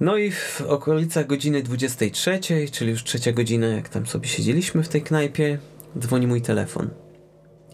[0.00, 2.40] No i w okolicach godziny 23,
[2.72, 5.58] czyli już trzecia godzina, jak tam sobie siedzieliśmy w tej knajpie,
[5.98, 6.90] dzwoni mój telefon.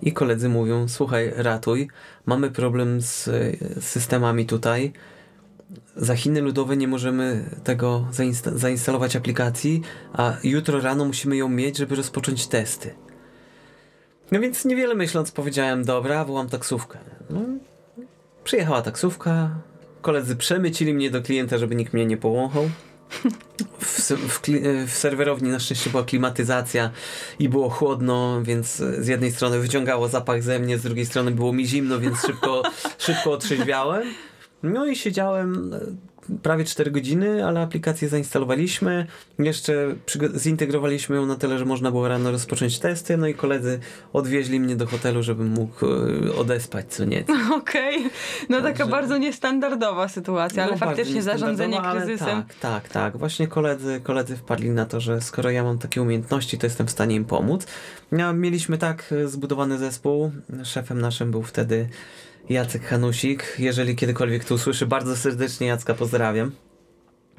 [0.03, 1.88] I koledzy mówią: Słuchaj, ratuj,
[2.26, 4.92] mamy problem z e, systemami tutaj.
[5.96, 9.82] Za Chiny ludowe nie możemy tego zainsta- zainstalować aplikacji,
[10.12, 12.94] a jutro rano musimy ją mieć, żeby rozpocząć testy.
[14.33, 16.99] No więc niewiele myśląc powiedziałem, dobra, wołam taksówkę.
[17.31, 17.41] No,
[18.45, 19.51] przyjechała taksówka,
[20.03, 22.70] koledzy przemycili mnie do klienta, żeby nikt mnie nie połąchał.
[23.78, 24.41] W, w,
[24.87, 26.91] w serwerowni na szczęście była klimatyzacja
[27.39, 31.53] i było chłodno, więc z jednej strony wyciągało zapach ze mnie, z drugiej strony było
[31.53, 32.62] mi zimno, więc szybko,
[32.99, 34.03] szybko otrzeźwiałem.
[34.62, 35.74] No i siedziałem
[36.42, 39.06] prawie 4 godziny, ale aplikację zainstalowaliśmy.
[39.38, 39.94] Jeszcze
[40.36, 43.16] zintegrowaliśmy ją na tyle, że można było rano rozpocząć testy.
[43.16, 43.80] No i koledzy
[44.12, 47.32] odwieźli mnie do hotelu, żebym mógł e, odespać co nieco.
[47.56, 48.10] Okej,
[48.48, 52.42] no taka Także- bardzo niestandardowa sytuacja, ale No, bardzo faktycznie zarządzanie ale kryzysem.
[52.42, 53.16] Tak, tak, tak.
[53.16, 56.90] Właśnie koledzy, koledzy wpadli na to, że skoro ja mam takie umiejętności, to jestem w
[56.90, 57.66] stanie im pomóc.
[58.12, 60.30] Ja, mieliśmy tak e, zbudowany zespół.
[60.64, 61.88] Szefem naszym był wtedy
[62.51, 63.57] Jacek Hanusik.
[63.59, 66.53] Jeżeli kiedykolwiek to usłyszy, bardzo serdecznie Jacka pozdrawiam.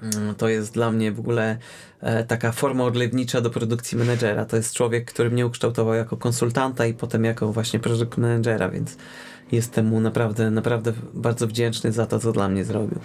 [0.02, 1.58] Mm, To jest dla mnie w ogóle
[2.02, 4.46] e, taka forma odlewnicza do produkcji menedżera.
[4.46, 8.98] To jest człowiek, który mnie ukształtował jako konsultanta i potem jako właśnie project managera, więc
[9.52, 13.00] jestem mu naprawdę, naprawdę bardzo wdzięczny za to, co dla mnie zrobił.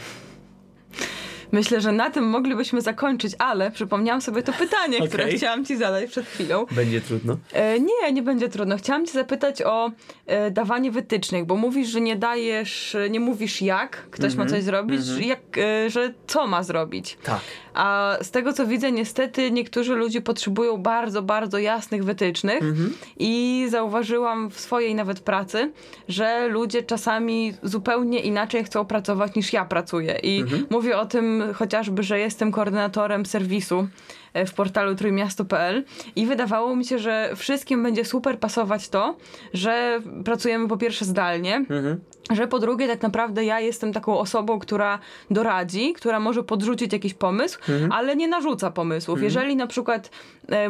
[1.53, 5.37] Myślę, że na tym moglibyśmy zakończyć, ale przypomniałam sobie to pytanie, które Okej.
[5.39, 6.67] chciałam ci zadać przed chwilą.
[6.71, 7.37] Będzie trudno.
[7.53, 8.77] E, nie, nie będzie trudno.
[8.77, 9.91] Chciałam cię zapytać o
[10.27, 14.63] e, dawanie wytycznych, bo mówisz, że nie dajesz, nie mówisz jak ktoś ma Mhm, coś
[14.65, 15.23] zrobić, mhm.
[15.23, 17.19] jak, e, że co ma zrobić.
[17.23, 17.41] Tak.
[17.75, 22.93] A z tego co widzę, niestety niektórzy ludzie potrzebują bardzo, bardzo jasnych wytycznych Mhm.
[23.19, 25.73] i zauważyłam w swojej nawet pracy,
[26.09, 30.19] że ludzie czasami zupełnie inaczej chcą pracować niż ja pracuję.
[30.23, 30.67] I Mhm.
[30.71, 33.89] mówię o tym chociażby, że jestem koordynatorem serwisu
[34.35, 35.85] e, w portalu trójmiasto.pl
[36.17, 39.17] i wydawało mi się, że wszystkim będzie super pasować to,
[39.55, 42.01] że pracujemy po pierwsze zdalnie, Mhm.
[42.31, 44.99] że po drugie tak naprawdę ja jestem taką osobą, która
[45.31, 47.93] doradzi, która może podrzucić jakiś pomysł, Mhm.
[47.93, 49.23] ale nie narzuca pomysłów.
[49.23, 50.11] Jeżeli na przykład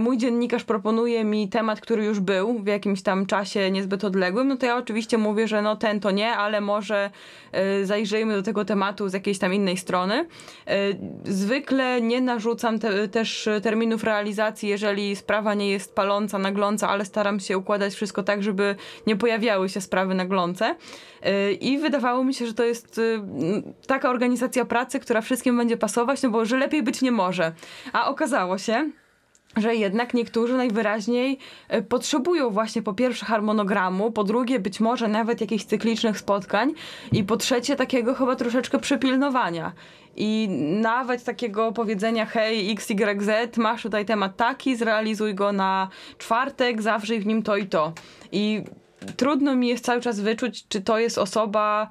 [0.00, 4.56] mój dziennikarz proponuje mi temat, który już był w jakimś tam czasie niezbyt odległym, no
[4.56, 7.10] to ja oczywiście mówię, że no ten to nie, ale może
[7.52, 10.14] e, zajrzyjmy do tego tematu z jakiejś tam innej strony.
[10.66, 10.76] E,
[11.24, 17.40] zwykle nie narzucam te, też terminów realizacji, jeżeli sprawa nie jest paląca, nagląca, ale staram
[17.40, 18.76] się układać wszystko tak, żeby
[19.06, 20.76] nie pojawiały się sprawy naglące.
[21.60, 26.22] I wydawało mi się, że to jest m, taka organizacja pracy, która wszystkim będzie pasować,
[26.22, 27.52] no bo że lepiej być nie może.
[27.92, 28.90] A okazało się,
[29.56, 35.40] że jednak niektórzy najwyraźniej e, potrzebują właśnie po pierwsze harmonogramu, po drugie być może nawet
[35.40, 36.72] jakichś cyklicznych spotkań
[37.12, 39.72] i po trzecie takiego chyba troszeczkę przypilnowania.
[40.16, 40.48] I
[40.80, 47.26] nawet takiego powiedzenia, hej, XYZ, masz tutaj temat taki, zrealizuj go na czwartek, zawrzyj w
[47.26, 47.92] nim to i to.
[48.32, 48.62] I
[49.16, 51.90] trudno mi jest cały czas wyczuć, czy to jest osoba,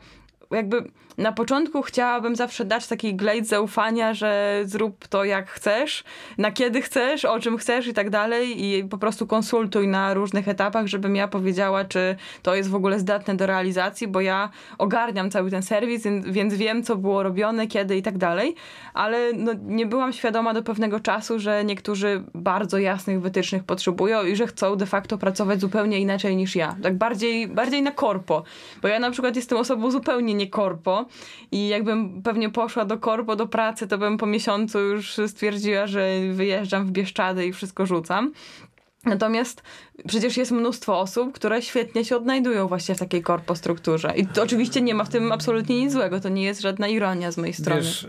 [0.51, 6.03] jakby na początku chciałabym zawsze dać taki glejt zaufania, że zrób to jak chcesz,
[6.37, 8.65] na kiedy chcesz, o czym chcesz i tak dalej.
[8.65, 12.99] I po prostu konsultuj na różnych etapach, żebym ja powiedziała, czy to jest w ogóle
[12.99, 17.97] zdatne do realizacji, bo ja ogarniam cały ten serwis, więc wiem, co było robione, kiedy
[17.97, 18.55] i tak dalej,
[18.93, 24.35] ale no, nie byłam świadoma do pewnego czasu, że niektórzy bardzo jasnych wytycznych potrzebują i
[24.35, 26.75] że chcą de facto pracować zupełnie inaczej niż ja.
[26.83, 28.43] Tak bardziej, bardziej na korpo,
[28.81, 31.04] bo ja na przykład jestem osobą zupełnie nie korpo,
[31.51, 36.09] i jakbym pewnie poszła do korpo, do pracy, to bym po miesiącu już stwierdziła, że
[36.33, 38.31] wyjeżdżam w Bieszczady i wszystko rzucam.
[39.05, 39.63] Natomiast
[40.07, 44.13] przecież jest mnóstwo osób, które świetnie się odnajdują właśnie w takiej korpostrukturze.
[44.15, 46.19] I to oczywiście nie ma w tym absolutnie nic złego.
[46.19, 47.81] To nie jest żadna ironia z mojej strony.
[47.81, 48.07] Wiesz,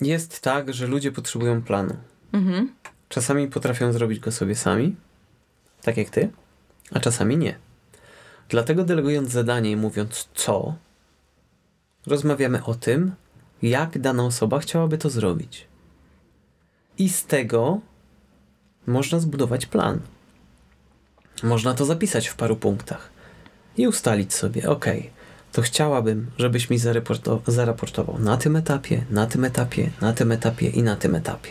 [0.00, 1.96] jest tak, że ludzie potrzebują planu.
[2.32, 2.72] Mhm.
[3.08, 4.96] Czasami potrafią zrobić go sobie sami,
[5.82, 6.30] tak jak ty,
[6.94, 7.58] a czasami nie.
[8.48, 10.74] Dlatego delegując zadanie i mówiąc co,
[12.06, 13.12] rozmawiamy o tym,
[13.62, 15.66] jak dana osoba chciałaby to zrobić.
[16.98, 17.80] I z tego
[18.86, 20.00] można zbudować plan.
[21.42, 23.10] Można to zapisać w paru punktach
[23.76, 24.86] i ustalić sobie, ok,
[25.52, 26.78] to chciałabym, żebyś mi
[27.46, 31.50] zaraportował na tym etapie, na tym etapie, na tym etapie i na tym etapie.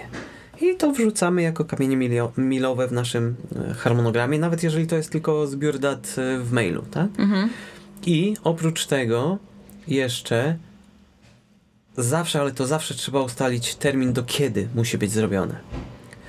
[0.61, 5.47] I to wrzucamy jako kamienie milowe w naszym e, harmonogramie, nawet jeżeli to jest tylko
[5.47, 7.07] zbiór dat e, w mailu, tak?
[7.17, 7.49] Mhm.
[8.05, 9.37] I oprócz tego
[9.89, 10.57] jeszcze
[11.97, 15.59] zawsze, ale to zawsze trzeba ustalić termin, do kiedy musi być zrobione.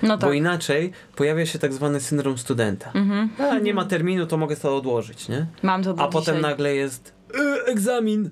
[0.03, 0.29] No tak.
[0.29, 2.91] Bo inaczej pojawia się tak zwany syndrom studenta.
[2.95, 3.31] Mhm.
[3.51, 5.47] A nie ma terminu, to mogę to odłożyć, nie?
[5.63, 6.13] Mam to do A dzisiaj.
[6.23, 8.31] potem nagle jest y, egzamin.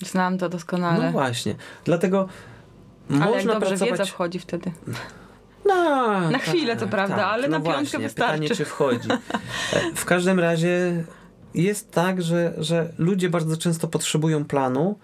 [0.00, 1.06] Znam to doskonale.
[1.06, 1.54] No właśnie.
[1.84, 2.28] Dlatego
[3.10, 3.90] ale można jak dobrze pracować...
[3.90, 4.72] wiedza wchodzi wtedy.
[5.66, 7.24] No, Na chwilę, tak, prawda, tak.
[7.24, 8.32] ale no na piątkę właśnie, wystarczy.
[8.32, 9.08] Pytanie, czy wchodzi.
[9.94, 11.04] W każdym razie
[11.54, 14.98] jest tak, że, że ludzie bardzo często potrzebują planu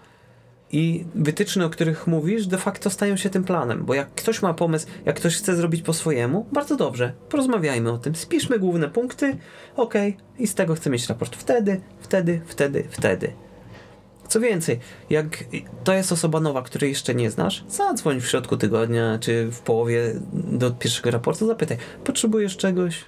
[0.71, 4.53] i wytyczne, o których mówisz, de facto stają się tym planem, bo jak ktoś ma
[4.53, 9.37] pomysł, jak ktoś chce zrobić po swojemu, bardzo dobrze, porozmawiajmy o tym, spiszmy główne punkty,
[9.75, 9.93] ok,
[10.39, 13.33] i z tego chcę mieć raport wtedy, wtedy, wtedy, wtedy.
[14.27, 15.43] Co więcej, jak
[15.83, 20.13] to jest osoba nowa, której jeszcze nie znasz, zadzwoń w środku tygodnia, czy w połowie
[20.33, 23.05] do pierwszego raportu, zapytaj, potrzebujesz czegoś?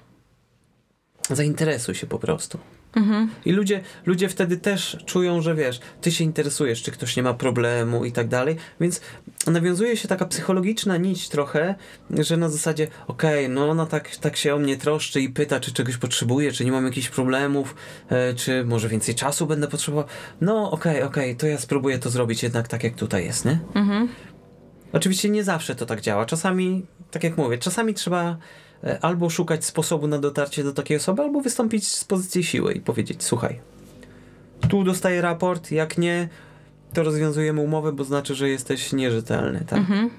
[1.29, 2.59] Zainteresuj się po prostu.
[2.95, 3.29] Mhm.
[3.45, 7.33] I ludzie, ludzie wtedy też czują, że wiesz, ty się interesujesz, czy ktoś nie ma
[7.33, 9.01] problemu i tak dalej, więc
[9.47, 11.75] nawiązuje się taka psychologiczna nić trochę,
[12.09, 15.59] że na zasadzie, okej, okay, no ona tak, tak się o mnie troszczy i pyta,
[15.59, 17.75] czy czegoś potrzebuje, czy nie mam jakichś problemów,
[18.09, 20.05] e, czy może więcej czasu będę potrzebował.
[20.41, 23.45] No okej, okay, okej, okay, to ja spróbuję to zrobić jednak tak, jak tutaj jest,
[23.45, 23.59] nie?
[23.75, 24.07] Mhm.
[24.93, 26.25] Oczywiście nie zawsze to tak działa.
[26.25, 28.37] Czasami, tak jak mówię, czasami trzeba
[29.01, 33.23] albo szukać sposobu na dotarcie do takiej osoby, albo wystąpić z pozycji siły i powiedzieć:
[33.23, 33.59] Słuchaj,
[34.69, 36.29] tu dostaję raport, jak nie,
[36.93, 39.63] to rozwiązujemy umowę, bo znaczy, że jesteś nierzetelny.
[39.67, 39.79] Tak?
[39.79, 40.09] Mhm.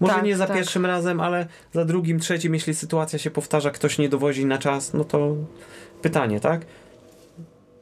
[0.00, 0.56] Może tak, nie za tak.
[0.56, 4.94] pierwszym razem, ale za drugim, trzecim, jeśli sytuacja się powtarza, ktoś nie dowozi na czas,
[4.94, 5.36] no to
[6.02, 6.60] pytanie, tak?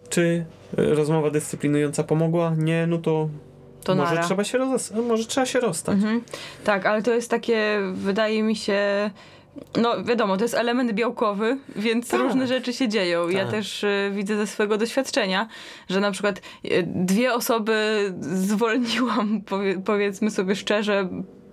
[0.09, 2.55] Czy rozmowa dyscyplinująca pomogła?
[2.59, 3.29] Nie, no to
[3.85, 4.93] to może trzeba się roz...
[5.09, 5.95] może trzeba się rozstać.
[5.95, 6.23] Mhm.
[6.65, 9.11] Tak, ale to jest takie, wydaje mi się,
[9.77, 12.21] no wiadomo, to jest element białkowy, więc tak.
[12.21, 13.27] różne rzeczy się dzieją.
[13.27, 13.35] Tak.
[13.35, 15.49] Ja też y, widzę ze swojego doświadczenia,
[15.89, 17.75] że na przykład y, dwie osoby
[18.21, 21.09] zwolniłam, powie, powiedzmy sobie szczerze,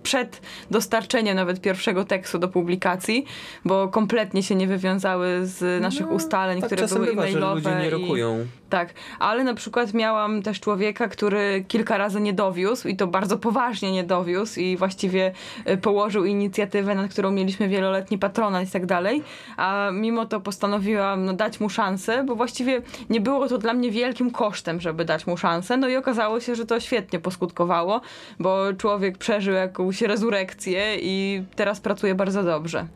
[0.06, 3.24] przed dostarczeniem nawet pierwszego tekstu do publikacji,
[3.64, 7.60] bo kompletnie się nie wywiązały z naszych no, ustaleń, tak które były e-mailowe.
[7.60, 8.40] Że ludzie nie rokują.
[8.40, 13.06] I, tak, ale na przykład miałam też człowieka, który kilka razy nie dowiózł i to
[13.06, 15.32] bardzo poważnie nie dowiózł i właściwie
[15.64, 19.22] e, położył inicjatywę, nad którą mieliśmy wieloletni patronat i tak dalej,
[19.56, 23.90] a mimo to postanowiłam no, dać mu szansę, bo właściwie nie było to dla mnie
[23.90, 28.00] wielkim kosztem, żeby dać mu szansę, no i okazało się, że to świetnie poskutkowało,
[28.40, 32.86] bo człowiek przeżył jakąś rezurekcję i teraz pracuje bardzo dobrze.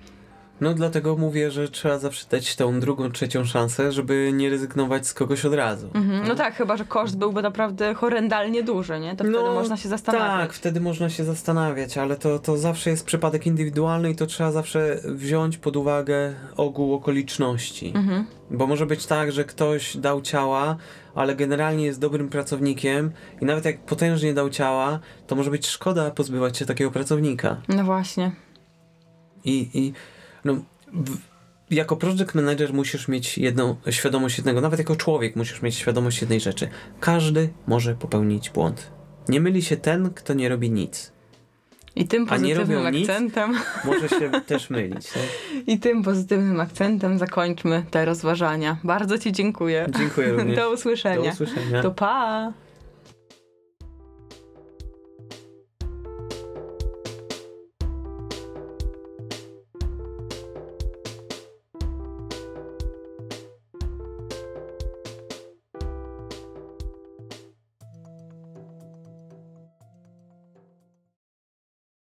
[0.60, 5.14] No dlatego mówię, że trzeba zawsze dać tą drugą, trzecią szansę, żeby nie rezygnować z
[5.14, 5.90] kogoś od razu.
[5.94, 6.28] Mhm.
[6.28, 9.16] No tak, chyba, że koszt byłby naprawdę horrendalnie duży, nie?
[9.16, 10.48] To no, wtedy można się zastanawiać.
[10.48, 14.52] Tak, wtedy można się zastanawiać, ale to, to zawsze jest przypadek indywidualny i to trzeba
[14.52, 17.92] zawsze wziąć pod uwagę ogół okoliczności.
[17.94, 18.26] Mhm.
[18.50, 20.76] Bo może być tak, że ktoś dał ciała,
[21.14, 23.10] ale generalnie jest dobrym pracownikiem
[23.40, 27.56] i nawet jak potężnie dał ciała, to może być szkoda pozbywać się takiego pracownika.
[27.68, 28.32] No właśnie.
[29.44, 29.92] I, i
[30.44, 30.54] no,
[30.92, 31.18] w,
[31.70, 36.40] jako project manager musisz mieć jedną świadomość jednego, nawet jako człowiek musisz mieć świadomość jednej
[36.40, 36.68] rzeczy.
[37.00, 38.90] Każdy może popełnić błąd.
[39.28, 41.12] Nie myli się ten, kto nie robi nic.
[41.96, 43.10] I tym pozytywnym robią nic?
[43.10, 43.54] akcentem.
[43.84, 45.12] Może się też mylić.
[45.12, 45.22] Tak?
[45.66, 48.76] I tym pozytywnym akcentem zakończmy te rozważania.
[48.84, 49.86] Bardzo Ci dziękuję.
[49.98, 50.56] Dziękuję również.
[50.60, 51.22] Do usłyszenia.
[51.22, 51.82] Do usłyszenia.
[51.82, 52.52] To pa!